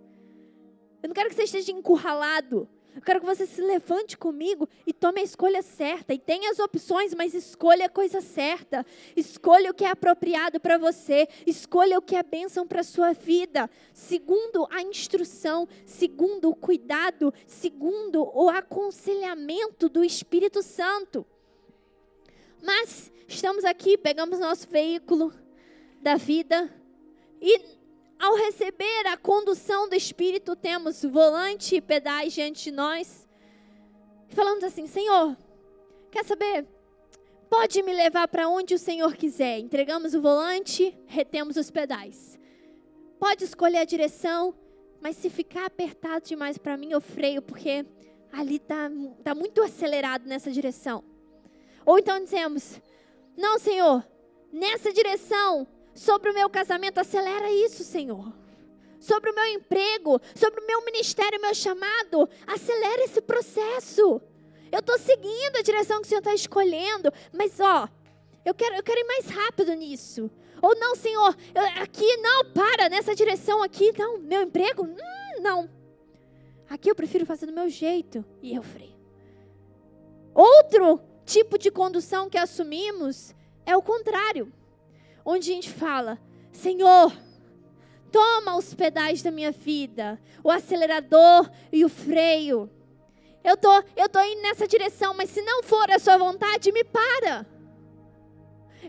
[1.02, 2.68] Eu não quero que você esteja encurralado.
[2.94, 6.14] Eu quero que você se levante comigo e tome a escolha certa.
[6.14, 8.86] E tenha as opções, mas escolha a coisa certa.
[9.16, 11.28] Escolha o que é apropriado para você.
[11.48, 13.70] Escolha o que é bênção para a sua vida.
[13.94, 21.26] Segundo a instrução, segundo o cuidado, segundo o aconselhamento do Espírito Santo.
[22.62, 25.34] Mas estamos aqui, pegamos nosso veículo
[26.02, 26.70] da vida
[27.42, 27.81] e
[28.22, 33.28] ao receber a condução do Espírito, temos volante e pedais diante de nós.
[34.30, 35.36] Falamos assim: Senhor,
[36.12, 36.68] quer saber?
[37.50, 39.58] Pode me levar para onde o Senhor quiser.
[39.58, 42.40] Entregamos o volante, retemos os pedais.
[43.20, 44.54] Pode escolher a direção,
[45.02, 47.84] mas se ficar apertado demais para mim, eu freio, porque
[48.32, 48.90] ali está
[49.24, 51.04] tá muito acelerado nessa direção.
[51.84, 52.80] Ou então dizemos:
[53.36, 54.08] Não, Senhor,
[54.54, 58.34] nessa direção sobre o meu casamento, acelera isso, Senhor.
[59.00, 64.22] Sobre o meu emprego, sobre o meu ministério, meu chamado, acelera esse processo.
[64.72, 67.90] Eu estou seguindo a direção que o Senhor está escolhendo, mas ó,
[68.46, 70.30] eu quero, eu quero ir mais rápido nisso.
[70.62, 75.70] Ou não, Senhor, eu, aqui não, para, nessa direção aqui, não, meu emprego, hum, não.
[76.70, 78.96] Aqui eu prefiro fazer do meu jeito e eu freio.
[80.34, 84.52] Outro tipo de condução que assumimos é o contrário,
[85.26, 86.20] onde a gente fala:
[86.52, 87.12] Senhor,
[88.12, 92.70] toma os pedais da minha vida, o acelerador e o freio.
[93.44, 96.84] Eu tô, eu tô indo nessa direção, mas se não for a sua vontade, me
[96.84, 97.46] para.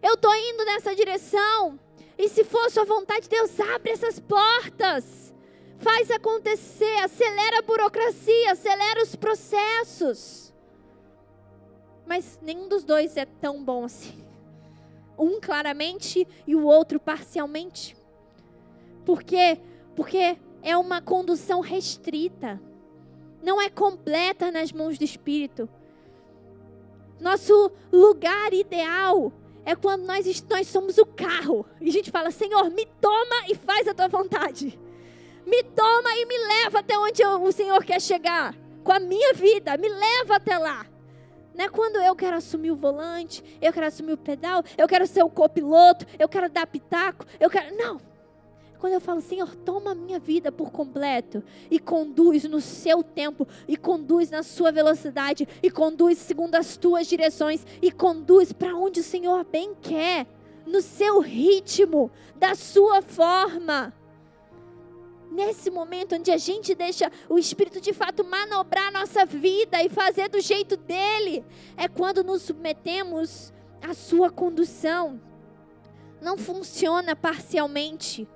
[0.03, 1.79] Eu tô indo nessa direção,
[2.19, 5.33] e se for a sua vontade, Deus abre essas portas.
[5.79, 10.55] Faz acontecer, acelera a burocracia, acelera os processos.
[12.07, 14.22] Mas nenhum dos dois é tão bom assim.
[15.23, 17.97] Um claramente e o outro parcialmente.
[19.05, 19.59] Por quê?
[19.95, 22.61] Porque é uma condução restrita.
[23.43, 25.69] Não é completa nas mãos do Espírito.
[27.21, 29.33] Nosso lugar ideal
[29.65, 31.65] é quando nós, nós somos o carro.
[31.81, 34.79] E a gente fala, Senhor, me toma e faz a tua vontade.
[35.47, 38.55] Me toma e me leva até onde eu, o Senhor quer chegar.
[38.85, 40.87] Com a minha vida, me leva até lá.
[41.55, 45.07] Não é quando eu quero assumir o volante, eu quero assumir o pedal, eu quero
[45.07, 47.77] ser o copiloto, eu quero dar pitaco, eu quero.
[47.77, 48.01] Não.
[48.79, 53.47] Quando eu falo, Senhor, toma a minha vida por completo e conduz no seu tempo,
[53.69, 58.99] e conduz na sua velocidade, e conduz segundo as tuas direções, e conduz para onde
[58.99, 60.27] o Senhor bem quer,
[60.67, 63.95] no seu ritmo, da sua forma
[65.33, 69.89] nesse momento onde a gente deixa o Espírito de fato manobrar a nossa vida e
[69.89, 71.45] fazer do jeito dele,
[71.77, 75.21] é quando nos submetemos à sua condução.
[76.21, 78.29] Não funciona parcialmente.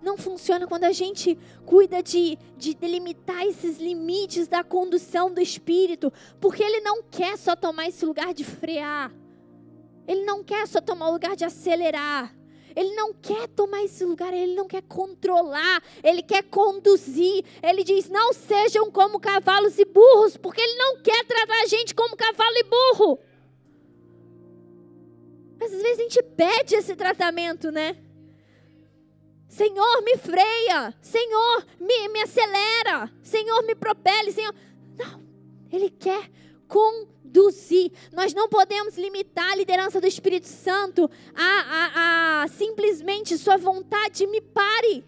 [0.00, 6.12] Não funciona quando a gente cuida de, de delimitar esses limites da condução do Espírito,
[6.40, 9.12] porque Ele não quer só tomar esse lugar de frear,
[10.08, 12.34] Ele não quer só tomar o lugar de acelerar,
[12.74, 17.44] ele não quer tomar esse lugar, ele não quer controlar, ele quer conduzir.
[17.62, 21.94] Ele diz: não sejam como cavalos e burros, porque ele não quer tratar a gente
[21.94, 23.18] como cavalo e burro.
[25.58, 27.96] Mas às vezes a gente pede esse tratamento, né?
[29.48, 30.94] Senhor, me freia.
[31.00, 33.12] Senhor, me, me acelera.
[33.22, 34.32] Senhor, me propele.
[34.32, 34.54] Senhor.
[34.96, 35.22] Não,
[35.70, 36.30] Ele quer
[36.66, 37.11] conduzir.
[38.12, 44.26] Nós não podemos limitar a liderança do Espírito Santo a, a, a simplesmente Sua vontade
[44.26, 45.04] me pare.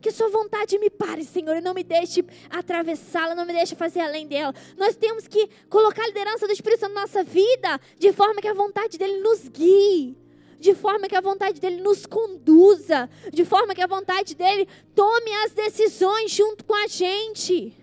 [0.00, 4.00] Que Sua vontade me pare, Senhor, e não me deixe atravessá-la, não me deixe fazer
[4.00, 4.54] além dela.
[4.76, 8.48] Nós temos que colocar a liderança do Espírito Santo na nossa vida de forma que
[8.48, 10.16] a vontade dele nos guie
[10.58, 15.30] de forma que a vontade dele nos conduza, de forma que a vontade dele tome
[15.44, 17.74] as decisões junto com a gente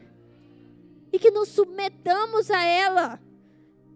[1.11, 3.19] e que nos submetamos a ela,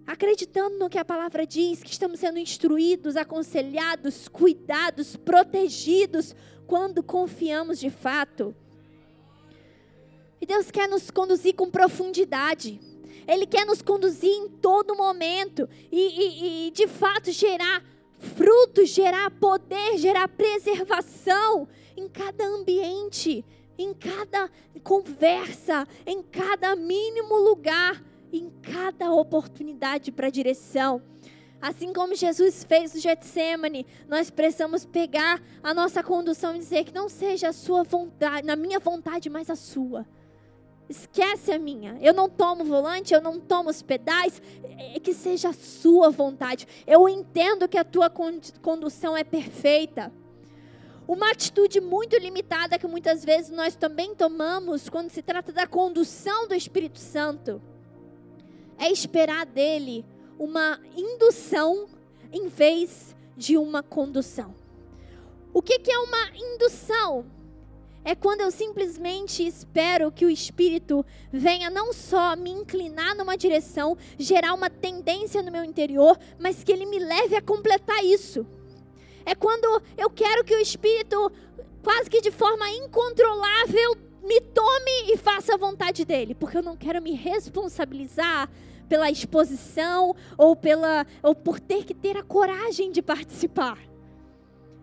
[0.08, 6.34] acreditando no que a palavra diz, que estamos sendo instruídos, aconselhados, cuidados, protegidos
[6.66, 8.56] quando confiamos de fato.
[10.40, 12.80] E Deus quer nos conduzir com profundidade.
[13.28, 17.84] Ele quer nos conduzir em todo momento e, e, e de fato gerar
[18.18, 21.68] frutos, gerar poder, gerar preservação
[21.98, 23.44] em cada ambiente
[23.78, 24.50] em cada
[24.84, 31.02] conversa, em cada mínimo lugar, em cada oportunidade para direção.
[31.60, 36.94] Assim como Jesus fez no Getsemane, nós precisamos pegar a nossa condução e dizer que
[36.94, 40.06] não seja a sua vontade, na minha vontade, mas a sua.
[40.88, 41.98] Esquece a minha.
[42.00, 44.42] Eu não tomo volante, eu não tomo os pedais,
[44.96, 46.68] é que seja a sua vontade.
[46.86, 50.14] Eu entendo que a tua condução é perfeita.
[51.08, 56.48] Uma atitude muito limitada que muitas vezes nós também tomamos quando se trata da condução
[56.48, 57.62] do Espírito Santo
[58.78, 60.06] é esperar dele
[60.38, 61.88] uma indução
[62.32, 64.54] em vez de uma condução.
[65.54, 67.26] O que, que é uma indução?
[68.04, 73.98] É quando eu simplesmente espero que o Espírito venha não só me inclinar numa direção,
[74.18, 78.46] gerar uma tendência no meu interior, mas que ele me leve a completar isso.
[79.26, 81.30] É quando eu quero que o Espírito,
[81.84, 83.98] quase que de forma incontrolável,
[84.28, 88.50] me tome e faça a vontade dele, porque eu não quero me responsabilizar
[88.90, 93.80] pela exposição ou pela ou por ter que ter a coragem de participar.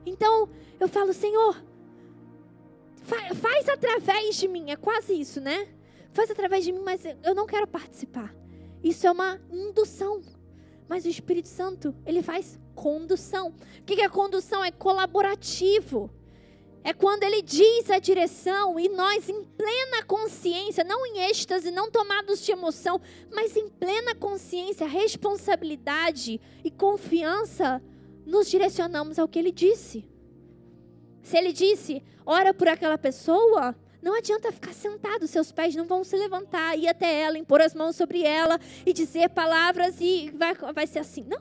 [0.07, 0.49] Então,
[0.81, 1.63] eu falo, Senhor,
[3.03, 5.69] fa faz através de mim, é quase isso, né?
[6.13, 8.35] Faz através de mim, mas eu não quero participar.
[8.83, 10.23] Isso é uma indução.
[10.89, 13.55] Mas o Espírito Santo, ele faz condução.
[13.81, 14.63] O que é condução?
[14.63, 16.11] É colaborativo.
[16.87, 21.91] É quando ele diz a direção e nós, em plena consciência, não em êxtase, não
[21.91, 23.01] tomados de emoção,
[23.32, 27.82] mas em plena consciência, responsabilidade e confiança,
[28.26, 30.07] nos direcionamos ao que ele disse.
[31.22, 36.05] Se ele disse, ora por aquela pessoa, não adianta ficar sentado, seus pés não vão
[36.05, 40.55] se levantar, ir até ela, impor as mãos sobre ela e dizer palavras e vai,
[40.74, 41.24] vai ser assim.
[41.26, 41.41] Não.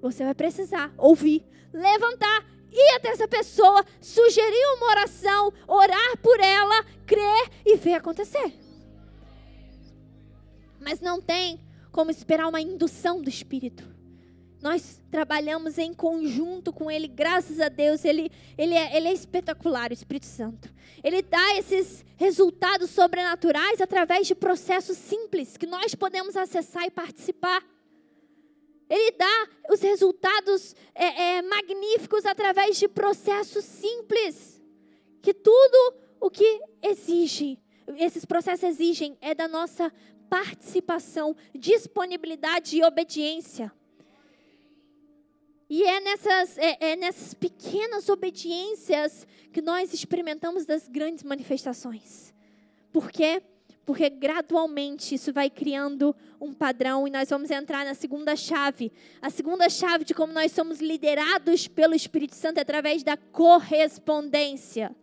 [0.00, 1.44] Você vai precisar ouvir,
[1.74, 8.52] levantar, ir até essa pessoa, sugerir uma oração, orar por ela, crer e ver acontecer.
[10.80, 11.60] Mas não tem
[11.90, 13.96] como esperar uma indução do Espírito.
[14.60, 19.90] Nós trabalhamos em conjunto com Ele, graças a Deus, Ele, ele, é, ele é espetacular,
[19.90, 20.68] o Espírito Santo.
[21.02, 27.62] Ele dá esses resultados sobrenaturais através de processos simples que nós podemos acessar e participar.
[28.88, 34.62] Ele dá os resultados é, é, magníficos através de processos simples.
[35.20, 37.58] Que tudo o que exige,
[37.96, 39.92] esses processos exigem, é da nossa
[40.30, 43.72] participação, disponibilidade e obediência.
[45.68, 52.32] E é nessas, é, é nessas pequenas obediências que nós experimentamos das grandes manifestações.
[52.92, 53.42] Por quê?
[53.86, 58.92] Porque gradualmente isso vai criando um padrão e nós vamos entrar na segunda chave.
[59.22, 64.94] A segunda chave de como nós somos liderados pelo Espírito Santo é através da correspondência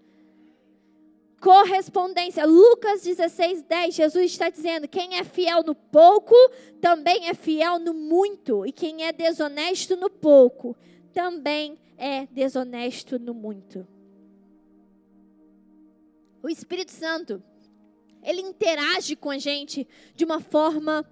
[1.43, 2.45] correspondência.
[2.45, 6.33] Lucas 16, 10, Jesus está dizendo: quem é fiel no pouco,
[6.79, 8.65] também é fiel no muito.
[8.65, 10.73] E quem é desonesto no pouco,
[11.11, 13.85] também é desonesto no muito.
[16.41, 17.43] O Espírito Santo,
[18.23, 21.05] ele interage com a gente de uma forma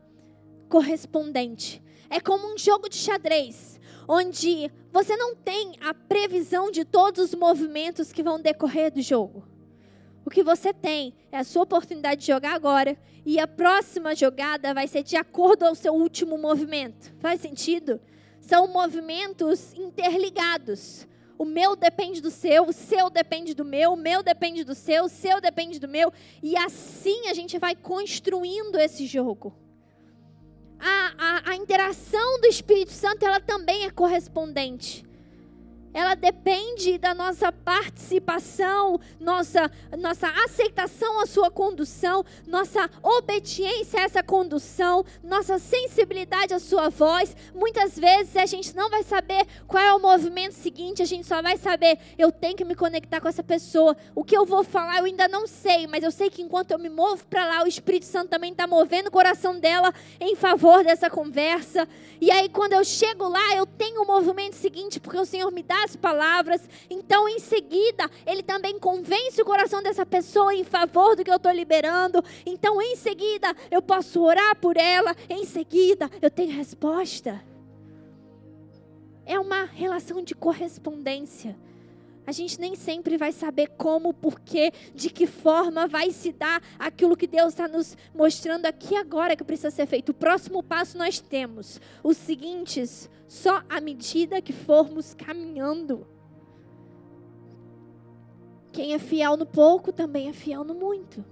[0.70, 1.82] correspondente.
[2.10, 7.36] É como um jogo de xadrez, onde você não tem a previsão de todos os
[7.36, 9.48] movimentos que vão decorrer do jogo.
[10.26, 14.74] O que você tem é a sua oportunidade de jogar agora e a próxima jogada
[14.74, 17.14] vai ser de acordo ao seu último movimento.
[17.20, 18.00] Faz sentido?
[18.40, 21.08] São movimentos interligados.
[21.42, 25.06] O meu depende do seu, o seu depende do meu, o meu depende do seu,
[25.06, 26.14] o seu depende do meu.
[26.40, 29.52] E assim a gente vai construindo esse jogo.
[30.80, 35.04] A, a, a interação do Espírito Santo ela também é correspondente
[35.94, 44.24] ela depende da nossa participação, nossa, nossa aceitação à sua condução, nossa obediência a essa
[44.24, 47.36] condução, nossa sensibilidade à sua voz.
[47.54, 51.42] Muitas vezes a gente não vai saber qual é o movimento seguinte, a gente só
[51.42, 53.96] vai saber, eu tenho que me conectar com essa pessoa.
[54.16, 56.80] O que eu vou falar eu ainda não sei, mas eu sei que enquanto eu
[56.80, 60.84] me movo para lá, o Espírito Santo também está movendo o coração dela em favor
[60.84, 61.88] dessa conversa.
[62.20, 65.64] E aí quando eu chego lá, eu tenho o movimento seguinte, porque o Senhor me
[65.64, 66.68] dá as palavras.
[66.90, 71.36] Então, em seguida, ele também convence o coração dessa pessoa em favor do que eu
[71.36, 72.24] estou liberando.
[72.46, 75.16] Então, em seguida, eu posso orar por ela.
[75.30, 77.44] Em seguida, eu tenho resposta.
[79.26, 81.56] É uma relação de correspondência.
[82.32, 87.18] A gente nem sempre vai saber como, porquê, de que forma vai se dar aquilo
[87.18, 90.14] que Deus está nos mostrando aqui agora que precisa ser feito.
[90.14, 96.08] O próximo passo nós temos os seguintes, só à medida que formos caminhando.
[98.72, 101.26] Quem é fiel no pouco também é fiel no muito.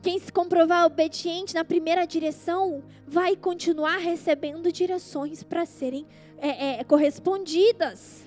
[0.00, 6.06] Quem se comprovar obediente na primeira direção vai continuar recebendo direções para serem
[6.38, 8.26] é, é, correspondidas.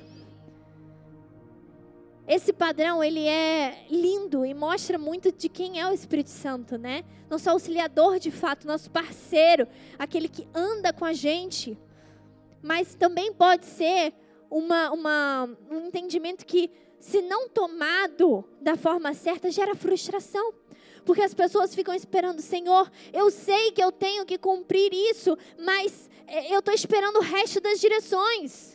[2.34, 7.03] Esse padrão, ele é lindo e mostra muito de quem é o Espírito Santo, né?
[7.29, 9.67] Nosso auxiliador de fato, nosso parceiro,
[9.99, 11.77] aquele que anda com a gente.
[12.63, 14.13] Mas também pode ser
[14.49, 16.71] uma, uma, um entendimento que,
[17.01, 20.53] se não tomado da forma certa, gera frustração.
[21.03, 26.09] Porque as pessoas ficam esperando, Senhor, eu sei que eu tenho que cumprir isso, mas
[26.27, 28.70] eh, eu estou esperando o resto das direções.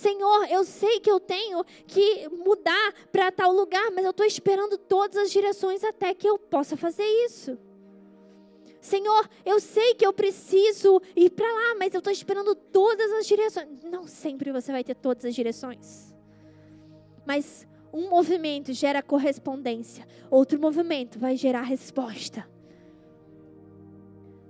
[0.00, 4.78] Senhor, eu sei que eu tenho que mudar para tal lugar, mas eu estou esperando
[4.78, 7.58] todas as direções até que eu possa fazer isso.
[8.80, 13.26] Senhor, eu sei que eu preciso ir para lá, mas eu estou esperando todas as
[13.26, 13.68] direções.
[13.84, 16.14] Não sempre você vai ter todas as direções.
[17.26, 22.48] Mas um movimento gera correspondência, outro movimento vai gerar resposta.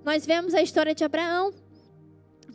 [0.04, 1.52] Nós vemos a história de Abraão.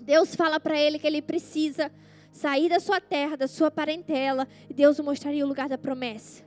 [0.01, 1.91] Deus fala para ele que ele precisa
[2.35, 6.43] sair da sua terra, da sua parentela, e Deus o mostraria o lugar da promessa.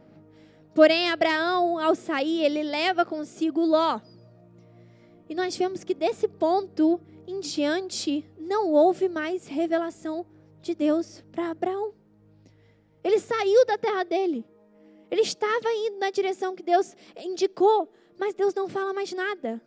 [0.75, 3.99] Porém, Abraão, ao sair, ele leva consigo Ló.
[5.31, 10.27] E nós vemos que desse ponto em diante não houve mais revelação
[10.61, 11.95] de Deus para Abraão.
[13.03, 14.45] Ele saiu da terra dele.
[15.11, 19.59] Ele estava indo na direção que Deus indicou, mas Deus não fala mais nada.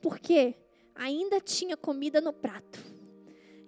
[0.00, 0.54] Por quê?
[0.94, 2.87] Ainda tinha comida no prato.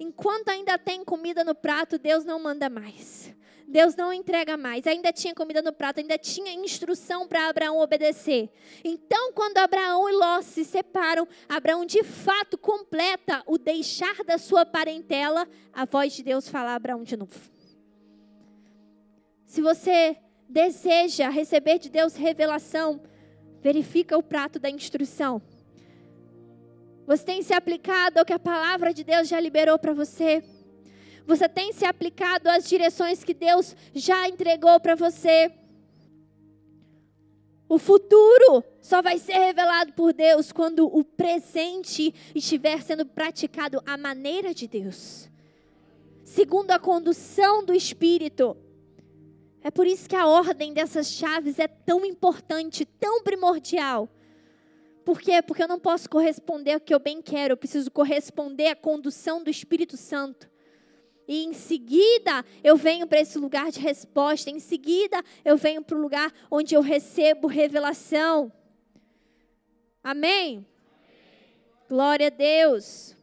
[0.01, 3.35] Enquanto ainda tem comida no prato, Deus não manda mais.
[3.69, 4.87] Deus não entrega mais.
[4.87, 8.51] Ainda tinha comida no prato, ainda tinha instrução para Abraão obedecer.
[8.83, 14.65] Então, quando Abraão e Ló se separam, Abraão de fato completa o deixar da sua
[14.65, 15.47] parentela.
[15.71, 17.39] A voz de Deus fala a Abraão de novo.
[19.45, 20.17] Se você
[20.49, 23.03] deseja receber de Deus revelação,
[23.61, 25.43] verifica o prato da instrução.
[27.11, 30.45] Você tem se aplicado ao que a palavra de Deus já liberou para você?
[31.27, 35.53] Você tem se aplicado às direções que Deus já entregou para você?
[37.69, 43.97] O futuro só vai ser revelado por Deus quando o presente estiver sendo praticado à
[43.97, 45.29] maneira de Deus,
[46.23, 48.57] segundo a condução do Espírito.
[49.65, 54.09] É por isso que a ordem dessas chaves é tão importante, tão primordial.
[55.11, 55.43] Por quê?
[55.43, 59.43] Porque eu não posso corresponder ao que eu bem quero, eu preciso corresponder à condução
[59.43, 60.49] do Espírito Santo
[61.27, 65.99] e em seguida eu venho para esse lugar de resposta, em seguida eu venho para
[65.99, 68.53] o lugar onde eu recebo revelação.
[70.01, 70.65] Amém?
[71.89, 73.17] Glória a Deus.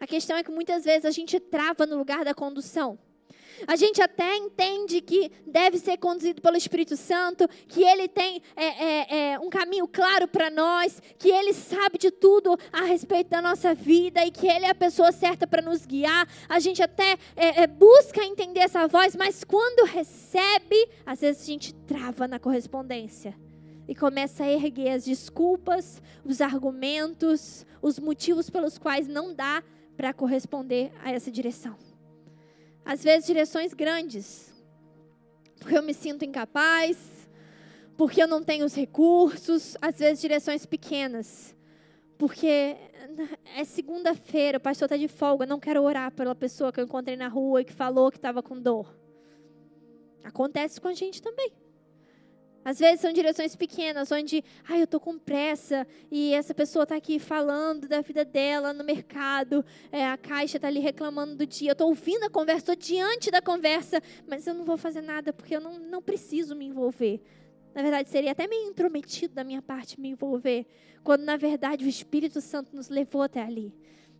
[0.00, 2.98] A questão é que muitas vezes a gente trava no lugar da condução.
[3.66, 8.64] A gente até entende que deve ser conduzido pelo Espírito Santo, que Ele tem é,
[8.66, 13.40] é, é, um caminho claro para nós, que Ele sabe de tudo a respeito da
[13.40, 16.28] nossa vida e que Ele é a pessoa certa para nos guiar.
[16.48, 21.46] A gente até é, é, busca entender essa voz, mas quando recebe, às vezes a
[21.46, 23.34] gente trava na correspondência
[23.88, 29.62] e começa a erguer as desculpas, os argumentos, os motivos pelos quais não dá
[29.96, 31.76] para corresponder a essa direção.
[32.86, 34.54] Às vezes, direções grandes,
[35.58, 36.96] porque eu me sinto incapaz,
[37.96, 41.52] porque eu não tenho os recursos, às vezes, direções pequenas,
[42.16, 42.76] porque
[43.56, 47.16] é segunda-feira, o pastor está de folga, não quero orar pela pessoa que eu encontrei
[47.16, 48.96] na rua e que falou que estava com dor.
[50.22, 51.52] Acontece com a gente também.
[52.66, 56.96] Às vezes são direções pequenas, onde, ai, eu estou com pressa e essa pessoa está
[56.96, 61.70] aqui falando da vida dela no mercado, é, a caixa está ali reclamando do dia,
[61.70, 65.32] eu estou ouvindo a conversa, estou diante da conversa, mas eu não vou fazer nada
[65.32, 67.22] porque eu não, não preciso me envolver.
[67.72, 70.66] Na verdade, seria até meio intrometido da minha parte me envolver,
[71.04, 73.72] quando na verdade o Espírito Santo nos levou até ali.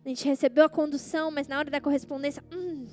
[0.05, 2.87] A gente recebeu a condução, mas na hora da correspondência, hum,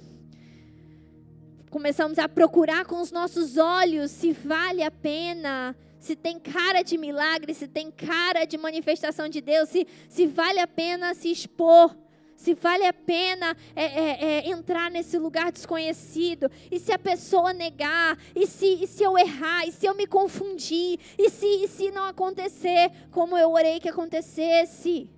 [1.75, 6.97] começamos a procurar com os nossos olhos se vale a pena, se tem cara de
[6.97, 11.97] milagre, se tem cara de manifestação de Deus, se, se vale a pena se expor,
[12.37, 17.53] se vale a pena é, é, é, entrar nesse lugar desconhecido, e se a pessoa
[17.53, 21.67] negar, e se, e se eu errar, e se eu me confundir, e se, e
[21.67, 25.11] se não acontecer como eu orei que acontecesse.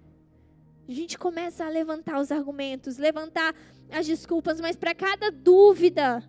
[0.89, 3.55] A gente começa a levantar os argumentos, levantar
[3.91, 6.25] as desculpas, mas para cada dúvida,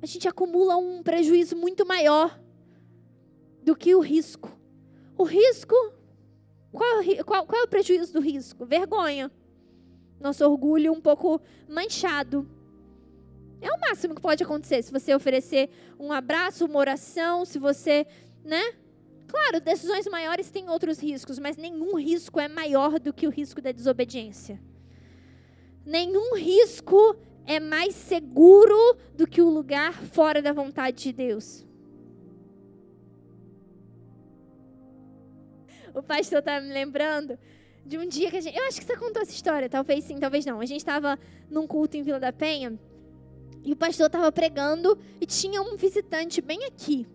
[0.00, 2.38] a gente acumula um prejuízo muito maior
[3.62, 4.56] do que o risco.
[5.16, 5.74] O risco,
[6.72, 8.64] qual, qual, qual é o prejuízo do risco?
[8.64, 9.30] Vergonha.
[10.20, 12.48] Nosso orgulho um pouco manchado.
[13.60, 15.68] É o máximo que pode acontecer se você oferecer
[15.98, 18.06] um abraço, uma oração, se você,
[18.44, 18.62] né?
[19.26, 23.60] Claro, decisões maiores têm outros riscos, mas nenhum risco é maior do que o risco
[23.60, 24.60] da desobediência.
[25.84, 27.16] Nenhum risco
[27.48, 28.76] é mais seguro
[29.14, 31.66] do que o lugar fora da vontade de Deus.
[35.94, 37.38] O pastor está me lembrando
[37.86, 38.54] de um dia que a gente.
[38.54, 40.60] Eu acho que você contou essa história, talvez sim, talvez não.
[40.60, 41.18] A gente estava
[41.50, 42.78] num culto em Vila da Penha
[43.64, 47.06] e o pastor estava pregando e tinha um visitante bem aqui.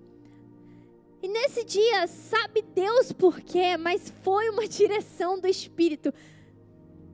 [1.21, 6.11] E nesse dia, sabe Deus por quê, mas foi uma direção do Espírito.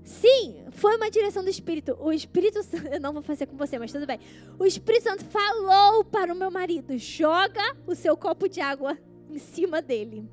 [0.10, 1.96] Sim, foi uma direção do Espírito.
[2.00, 4.20] O Espírito Santo, eu não vou fazer com você, mas tudo bem.
[4.58, 8.98] O Espírito Santo falou para o meu marido: joga o seu copo de água
[9.30, 10.28] em cima dele.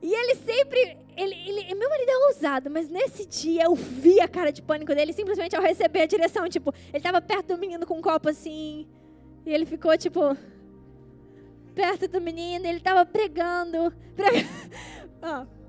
[0.00, 4.28] E ele sempre, ele, ele, meu marido é ousado, mas nesse dia eu vi a
[4.28, 6.48] cara de pânico dele simplesmente ao receber a direção.
[6.48, 8.86] Tipo, ele estava perto do menino com um copo assim,
[9.44, 10.36] e ele ficou tipo,
[11.74, 13.92] perto do menino, ele estava pregando.
[14.14, 14.48] pregando.
[15.20, 15.59] oh.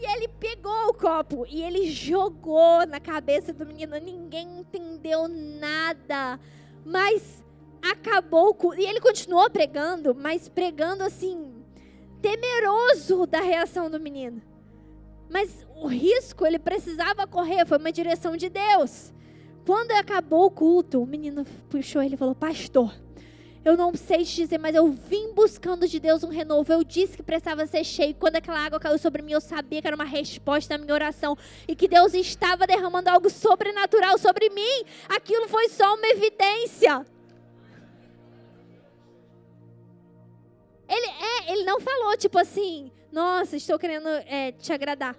[0.00, 3.98] E ele pegou o copo e ele jogou na cabeça do menino.
[3.98, 6.38] Ninguém entendeu nada.
[6.84, 7.44] Mas
[7.82, 8.54] acabou.
[8.54, 8.72] Com...
[8.74, 11.52] E ele continuou pregando, mas pregando assim,
[12.22, 14.40] temeroso da reação do menino.
[15.28, 19.12] Mas o risco ele precisava correr, foi uma direção de Deus.
[19.66, 22.94] Quando acabou o culto, o menino puxou ele e falou: Pastor,
[23.68, 26.72] eu não sei te dizer, mas eu vim buscando de Deus um renovo.
[26.72, 28.14] Eu disse que precisava ser cheio.
[28.14, 31.36] Quando aquela água caiu sobre mim, eu sabia que era uma resposta à minha oração
[31.66, 34.84] e que Deus estava derramando algo sobrenatural sobre mim.
[35.06, 37.04] Aquilo foi só uma evidência.
[40.88, 45.14] Ele, é, ele não falou tipo assim, nossa, estou querendo é, te agradar.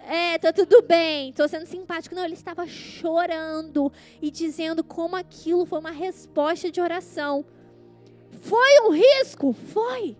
[0.00, 2.14] É, tá tudo bem, tô sendo simpático.
[2.14, 3.90] Não, ele estava chorando
[4.20, 7.46] e dizendo como aquilo foi uma resposta de oração.
[8.44, 9.54] Foi um risco?
[9.54, 10.18] Foi.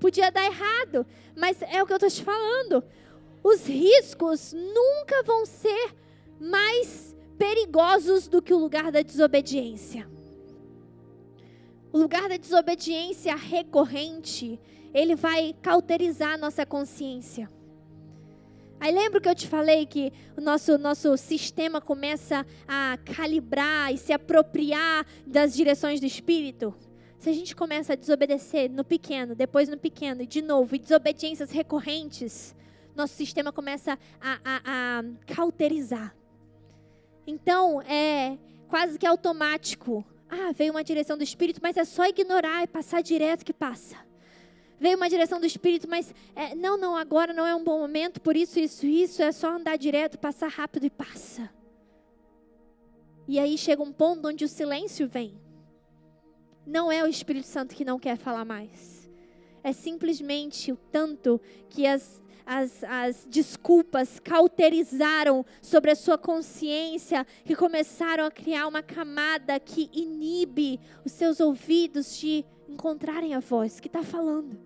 [0.00, 1.06] Podia dar errado,
[1.36, 2.82] mas é o que eu estou te falando.
[3.42, 5.94] Os riscos nunca vão ser
[6.40, 10.08] mais perigosos do que o lugar da desobediência.
[11.92, 14.58] O lugar da desobediência recorrente,
[14.94, 17.50] ele vai cauterizar a nossa consciência.
[18.84, 23.96] Aí lembra que eu te falei que o nosso, nosso sistema começa a calibrar e
[23.96, 26.74] se apropriar das direções do Espírito?
[27.18, 30.78] Se a gente começa a desobedecer no pequeno, depois no pequeno e de novo, e
[30.78, 32.54] desobediências recorrentes,
[32.94, 34.60] nosso sistema começa a, a,
[34.98, 36.14] a cauterizar.
[37.26, 38.36] Então, é
[38.68, 40.04] quase que automático.
[40.28, 44.03] Ah, veio uma direção do Espírito, mas é só ignorar e passar direto que passa
[44.78, 48.20] veio uma direção do Espírito, mas é, não, não, agora não é um bom momento,
[48.20, 51.50] por isso, isso, isso, é só andar direto, passar rápido e passa.
[53.26, 55.40] E aí chega um ponto onde o silêncio vem.
[56.66, 59.10] Não é o Espírito Santo que não quer falar mais.
[59.62, 67.56] É simplesmente o tanto que as, as, as desculpas cauterizaram sobre a sua consciência, que
[67.56, 72.44] começaram a criar uma camada que inibe os seus ouvidos de
[72.74, 74.58] encontrarem a voz que está falando.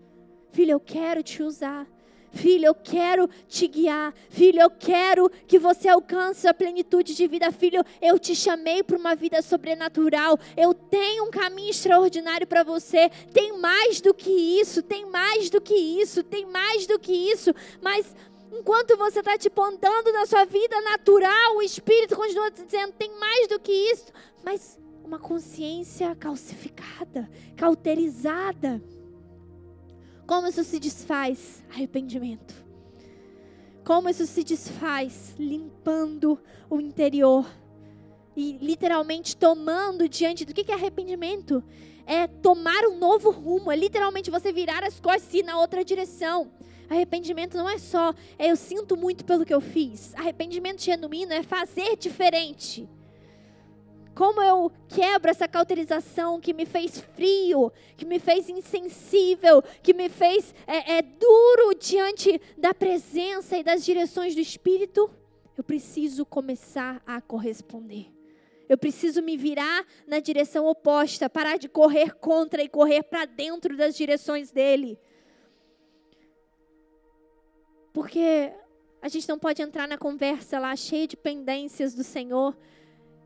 [0.51, 1.87] Filho, eu quero te usar.
[2.31, 4.15] Filho, eu quero te guiar.
[4.29, 7.51] Filho, eu quero que você alcance a plenitude de vida.
[7.53, 10.39] Filho, eu te chamei para uma vida sobrenatural.
[10.57, 13.11] Eu tenho um caminho extraordinário para você.
[13.33, 17.55] Tem mais do que isso, tem mais do que isso, tem mais do que isso.
[17.81, 18.15] Mas
[18.53, 23.49] enquanto você está tipo andando na sua vida natural, o Espírito continua dizendo: tem mais
[23.49, 24.07] do que isso.
[24.45, 24.79] Mas
[25.09, 28.83] uma consciência calcificada, cauterizada.
[30.27, 31.65] Como isso se desfaz?
[31.71, 32.55] Arrependimento.
[33.83, 35.35] Como isso se desfaz?
[35.39, 36.39] Limpando
[36.69, 37.47] o interior.
[38.37, 41.65] E literalmente tomando diante do que é arrependimento?
[42.07, 43.73] É tomar um novo rumo.
[43.73, 46.51] É literalmente você virar as costas e ir na outra direção.
[46.91, 50.15] Arrependimento não é só, é eu sinto muito pelo que eu fiz.
[50.15, 52.87] Arrependimento genuíno é fazer diferente.
[54.19, 60.09] Como eu quebro essa cauterização que me fez frio, que me fez insensível, que me
[60.09, 65.09] fez é, é, duro diante da presença e das direções do Espírito.
[65.57, 68.13] Eu preciso começar a corresponder.
[68.69, 73.77] Eu preciso me virar na direção oposta, parar de correr contra e correr para dentro
[73.77, 74.99] das direções dele.
[77.93, 78.53] Porque
[79.01, 82.57] a gente não pode entrar na conversa lá cheia de pendências do Senhor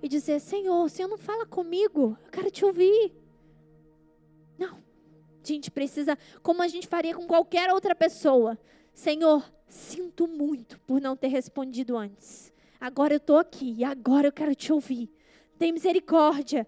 [0.03, 3.13] e dizer: Senhor, o Senhor não fala comigo, eu quero te ouvir.
[4.59, 4.77] Não.
[5.43, 8.59] A gente precisa, como a gente faria com qualquer outra pessoa:
[8.93, 12.53] Senhor, sinto muito por não ter respondido antes.
[12.81, 15.09] Agora eu estou aqui e agora eu quero te ouvir.
[15.59, 16.67] Tem misericórdia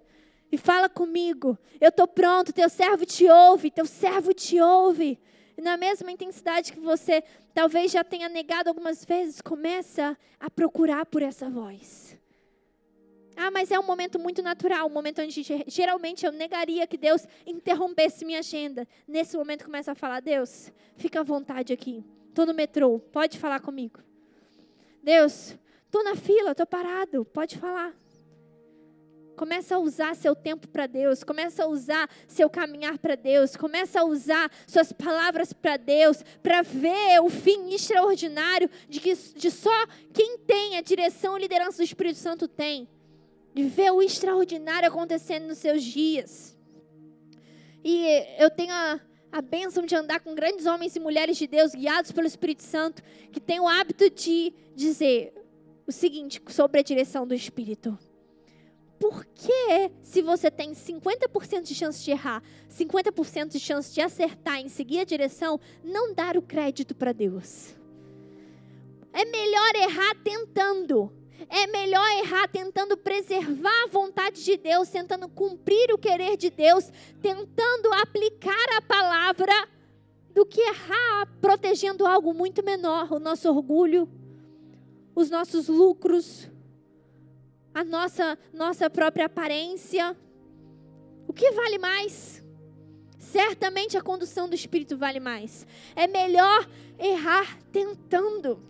[0.50, 1.58] e fala comigo.
[1.80, 5.18] Eu estou pronto, teu servo te ouve, teu servo te ouve.
[5.56, 7.22] E na mesma intensidade que você
[7.52, 12.13] talvez já tenha negado algumas vezes, começa a procurar por essa voz.
[13.36, 17.26] Ah, mas é um momento muito natural, um momento onde geralmente eu negaria que Deus
[17.44, 18.86] interrompesse minha agenda.
[19.06, 22.04] Nesse momento começa a falar: Deus, fica à vontade aqui.
[22.28, 24.00] Estou no metrô, pode falar comigo.
[25.02, 27.94] Deus, estou na fila, estou parado, pode falar.
[29.36, 34.00] Começa a usar seu tempo para Deus, começa a usar seu caminhar para Deus, começa
[34.00, 39.86] a usar suas palavras para Deus, para ver o fim extraordinário de que de só
[40.12, 42.88] quem tem a direção e liderança do Espírito Santo tem
[43.54, 46.58] de ver o extraordinário acontecendo nos seus dias.
[47.84, 48.04] E
[48.38, 49.00] eu tenho a,
[49.30, 53.02] a bênção de andar com grandes homens e mulheres de Deus guiados pelo Espírito Santo,
[53.30, 55.32] que têm o hábito de dizer
[55.86, 57.96] o seguinte sobre a direção do Espírito.
[58.98, 64.58] Por que, se você tem 50% de chance de errar, 50% de chance de acertar
[64.60, 67.74] em seguir a direção, não dar o crédito para Deus?
[69.12, 71.12] É melhor errar tentando
[71.48, 76.90] é melhor errar tentando preservar a vontade de Deus, tentando cumprir o querer de Deus,
[77.20, 79.68] tentando aplicar a palavra,
[80.34, 84.08] do que errar protegendo algo muito menor, o nosso orgulho,
[85.14, 86.50] os nossos lucros,
[87.72, 90.16] a nossa nossa própria aparência.
[91.28, 92.42] O que vale mais?
[93.16, 95.66] Certamente a condução do espírito vale mais.
[95.94, 96.68] É melhor
[96.98, 98.60] errar tentando.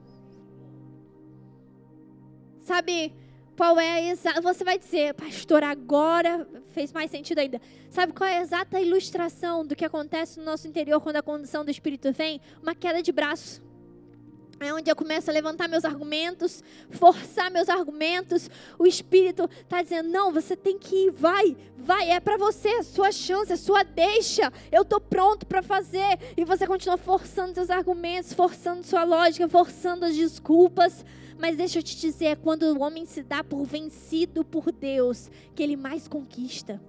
[2.65, 3.13] Sabe,
[3.55, 4.41] qual é a exata.
[4.41, 7.61] Você vai dizer, pastor, agora fez mais sentido ainda.
[7.91, 11.63] Sabe qual é a exata ilustração do que acontece no nosso interior quando a condição
[11.63, 12.41] do Espírito vem?
[12.63, 13.63] Uma queda de braço.
[14.61, 18.49] É onde eu começo a levantar meus argumentos, forçar meus argumentos.
[18.79, 22.83] O Espírito está dizendo: não, você tem que ir, vai, vai, é para você, é
[22.83, 24.51] sua chance, é sua deixa.
[24.73, 26.19] Eu estou pronto para fazer.
[26.35, 31.05] E você continua forçando seus argumentos, forçando sua lógica, forçando as desculpas.
[31.39, 35.31] Mas deixa eu te dizer, é quando o homem se dá por vencido por Deus
[35.55, 36.81] que ele mais conquista.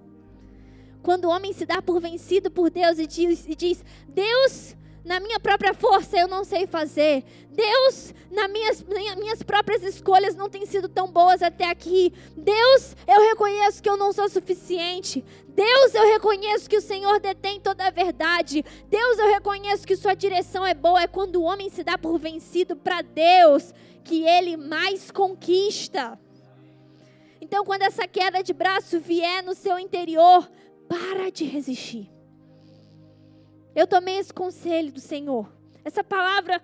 [1.01, 4.75] Quando o homem se dá por vencido por Deus e diz, e diz Deus,
[5.05, 7.23] na minha própria força eu não sei fazer.
[7.49, 8.83] Deus, nas minhas,
[9.17, 12.11] minhas próprias escolhas não têm sido tão boas até aqui.
[12.35, 15.23] Deus, eu reconheço que eu não sou suficiente.
[15.47, 18.65] Deus, eu reconheço que o Senhor detém toda a verdade.
[18.89, 21.03] Deus, eu reconheço que sua direção é boa.
[21.03, 26.19] É quando o homem se dá por vencido para Deus que ele mais conquista.
[27.39, 30.49] Então, quando essa queda de braço vier no seu interior,
[30.87, 32.14] para de resistir.
[33.75, 35.51] Eu tomei esse conselho do Senhor.
[35.83, 36.61] Essa palavra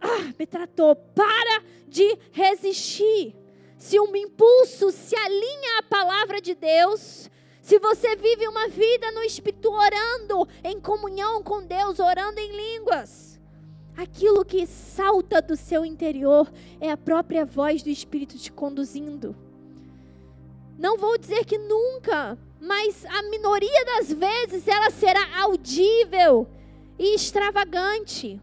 [0.00, 0.94] ah, me tratou.
[0.94, 3.34] Para de resistir.
[3.76, 7.28] Se um impulso se alinha à palavra de Deus,
[7.60, 13.40] se você vive uma vida no Espírito orando em comunhão com Deus, orando em línguas,
[13.96, 16.50] aquilo que salta do seu interior
[16.80, 19.36] é a própria voz do Espírito te conduzindo.
[20.78, 26.48] Não vou dizer que nunca, mas a minoria das vezes ela será audível
[26.98, 28.40] e extravagante.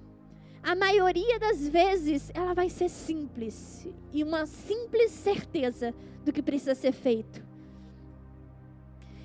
[0.61, 5.91] A maioria das vezes ela vai ser simples e uma simples certeza
[6.23, 7.43] do que precisa ser feito.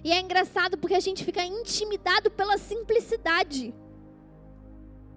[0.03, 3.74] E é engraçado porque a gente fica intimidado pela simplicidade.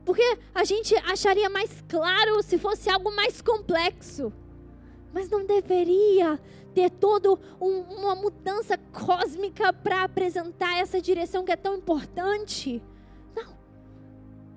[0.04, 4.34] Porque a gente acharia mais claro se fosse algo mais complexo.
[5.14, 6.38] Mas não deveria
[6.74, 12.82] ter toda um, uma mudança cósmica para apresentar essa direção que é tão importante.
[13.36, 13.58] Não.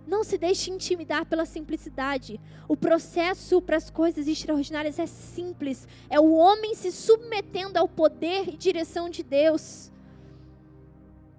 [0.07, 2.41] Não se deixe intimidar pela simplicidade.
[2.69, 5.87] O processo para as coisas extraordinárias é simples.
[6.09, 9.91] É o homem se submetendo ao poder e direção de Deus.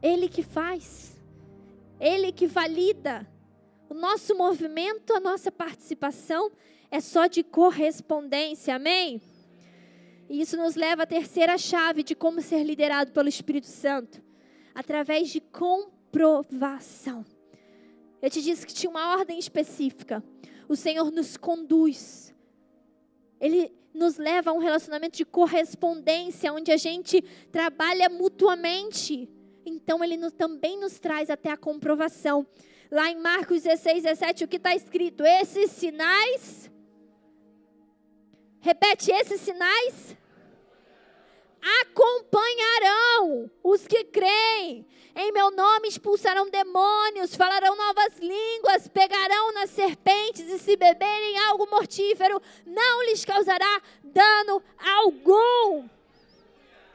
[0.01, 1.17] Ele que faz.
[1.99, 3.27] Ele que valida.
[3.89, 6.51] O nosso movimento, a nossa participação
[6.89, 8.75] é só de correspondência.
[8.75, 9.21] Amém?
[10.29, 14.21] E isso nos leva à terceira chave de como ser liderado pelo Espírito Santo
[14.73, 17.25] através de comprovação.
[18.21, 20.23] Eu te disse que tinha uma ordem específica.
[20.67, 22.33] O Senhor nos conduz.
[23.39, 27.21] Ele nos leva a um relacionamento de correspondência, onde a gente
[27.51, 29.29] trabalha mutuamente.
[29.65, 32.47] Então, Ele nos, também nos traz até a comprovação.
[32.89, 35.23] Lá em Marcos 16, 17, o que está escrito?
[35.23, 36.71] Esses sinais.
[38.63, 40.15] Repete, esses sinais
[41.81, 44.87] acompanharão os que creem.
[45.13, 51.67] Em meu nome expulsarão demônios, falarão novas línguas, pegarão nas serpentes e se beberem algo
[51.69, 55.89] mortífero, não lhes causará dano algum.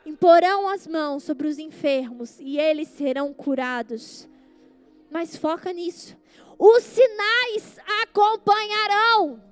[0.07, 4.27] Imporão as mãos sobre os enfermos e eles serão curados.
[5.11, 6.17] Mas foca nisso.
[6.59, 9.48] Os sinais acompanharão.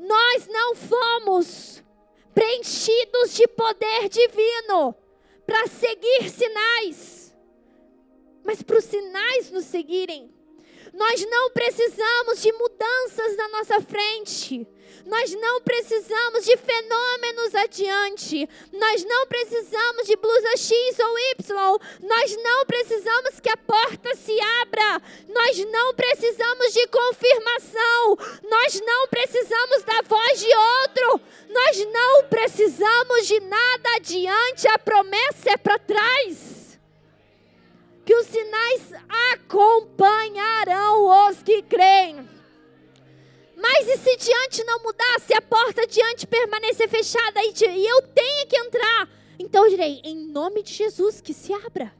[0.00, 1.82] Nós não fomos
[2.34, 4.94] preenchidos de poder divino
[5.44, 7.36] para seguir sinais.
[8.42, 10.34] Mas para os sinais nos seguirem,
[10.94, 14.66] nós não precisamos de mudanças na nossa frente.
[15.06, 18.48] Nós não precisamos de fenômenos adiante.
[18.72, 21.78] Nós não precisamos de blusa X ou Y.
[22.02, 25.02] Nós não precisamos que a porta se abra.
[25.28, 28.16] Nós não precisamos de confirmação.
[28.48, 31.20] Nós não precisamos da voz de outro.
[31.48, 34.68] Nós não precisamos de nada adiante.
[34.68, 36.78] A promessa é para trás.
[38.04, 38.92] Que os sinais
[39.32, 42.39] acompanharão os que creem.
[43.60, 48.46] Mas e se diante não mudar, se a porta diante permanecer fechada e, eu tenho
[48.46, 49.08] que entrar?
[49.38, 51.92] Então eu direi, em nome de Jesus, que se abra.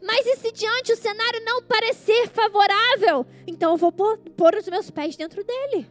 [0.00, 3.26] Mas e se diante o cenário não parecer favorável?
[3.48, 5.90] Então eu vou pôr, pôr os meus pés dentro dele.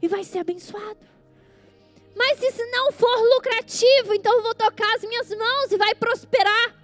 [0.00, 1.04] E vai ser abençoado.
[2.14, 4.14] Mas e se não for lucrativo?
[4.14, 6.83] Então eu vou tocar as minhas mãos e vai prosperar.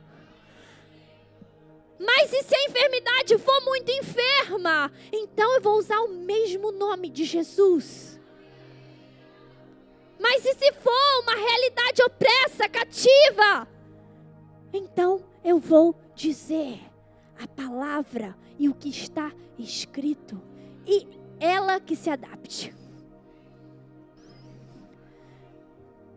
[2.03, 4.91] Mas e se a enfermidade for muito enferma?
[5.13, 8.19] Então eu vou usar o mesmo nome de Jesus.
[10.19, 13.69] Mas e se for uma realidade opressa, cativa?
[14.73, 16.81] Então eu vou dizer
[17.39, 20.41] a palavra e o que está escrito.
[20.87, 21.07] E
[21.39, 22.75] ela que se adapte.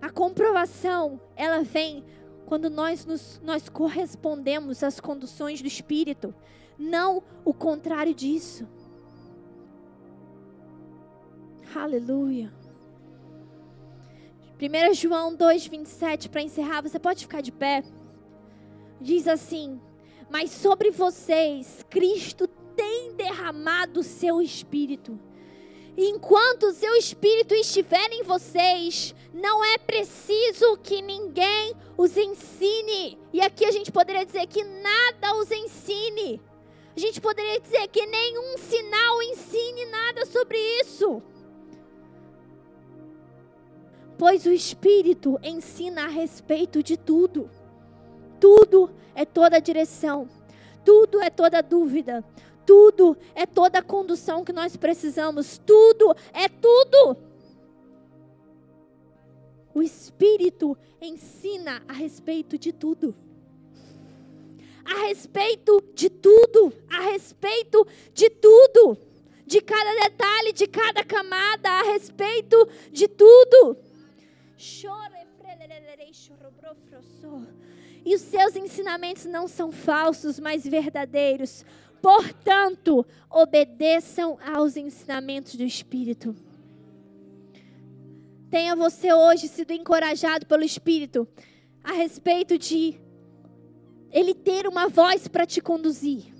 [0.01, 2.05] A comprovação, ela vem
[2.53, 6.35] quando nós, nos, nós correspondemos às condições do Espírito,
[6.77, 8.67] não o contrário disso.
[11.75, 12.53] Aleluia.
[14.61, 17.83] 1 João 2,27, para encerrar, você pode ficar de pé.
[19.01, 19.81] Diz assim:
[20.29, 25.19] Mas sobre vocês, Cristo tem derramado o seu Espírito
[25.95, 33.17] Enquanto o seu espírito estiver em vocês, não é preciso que ninguém os ensine.
[33.33, 36.39] E aqui a gente poderia dizer que nada os ensine.
[36.95, 41.23] A gente poderia dizer que nenhum sinal ensine nada sobre isso.
[44.19, 47.49] Pois o Espírito ensina a respeito de tudo.
[48.39, 50.29] Tudo é toda direção.
[50.85, 52.23] Tudo é toda dúvida.
[52.67, 55.57] Tudo é toda condução que nós precisamos.
[55.57, 57.32] Tudo é tudo.
[59.73, 63.15] O Espírito ensina a respeito de tudo.
[64.85, 66.73] A respeito de tudo.
[66.89, 68.97] A respeito de tudo.
[69.45, 71.69] De cada detalhe, de cada camada.
[71.69, 73.77] A respeito de tudo.
[78.05, 81.65] E os seus ensinamentos não são falsos, mas verdadeiros
[82.03, 86.35] Portanto, obedeçam aos ensinamentos do Espírito.
[88.53, 91.27] Tenha você hoje sido encorajado pelo Espírito
[91.83, 93.01] a respeito de
[94.11, 96.31] ele ter uma voz para te conduzir.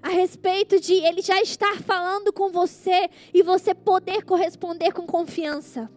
[0.00, 5.90] A respeito de ele já estar falando com você e você poder corresponder com confiança.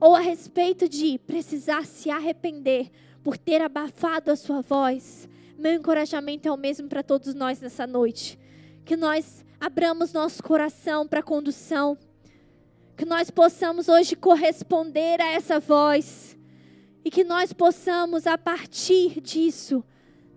[0.00, 2.90] Ou a respeito de precisar se arrepender
[3.22, 5.28] por ter abafado a sua voz.
[5.58, 8.38] Meu encorajamento é o mesmo para todos nós nessa noite
[8.86, 11.98] que nós abramos nosso coração para a condução,
[12.96, 16.36] que nós possamos hoje corresponder a essa voz
[17.04, 19.84] e que nós possamos, a partir disso,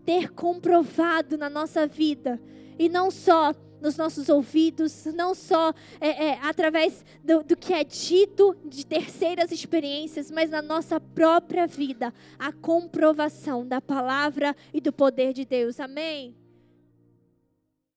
[0.06, 2.42] ter comprovado na nossa vida
[2.80, 7.84] e não só nos nossos ouvidos, não só é, é, através do, do que é
[7.84, 14.92] dito de terceiras experiências, mas na nossa própria vida, a comprovação da palavra e do
[14.92, 15.80] poder de Deus.
[15.80, 16.36] Amém?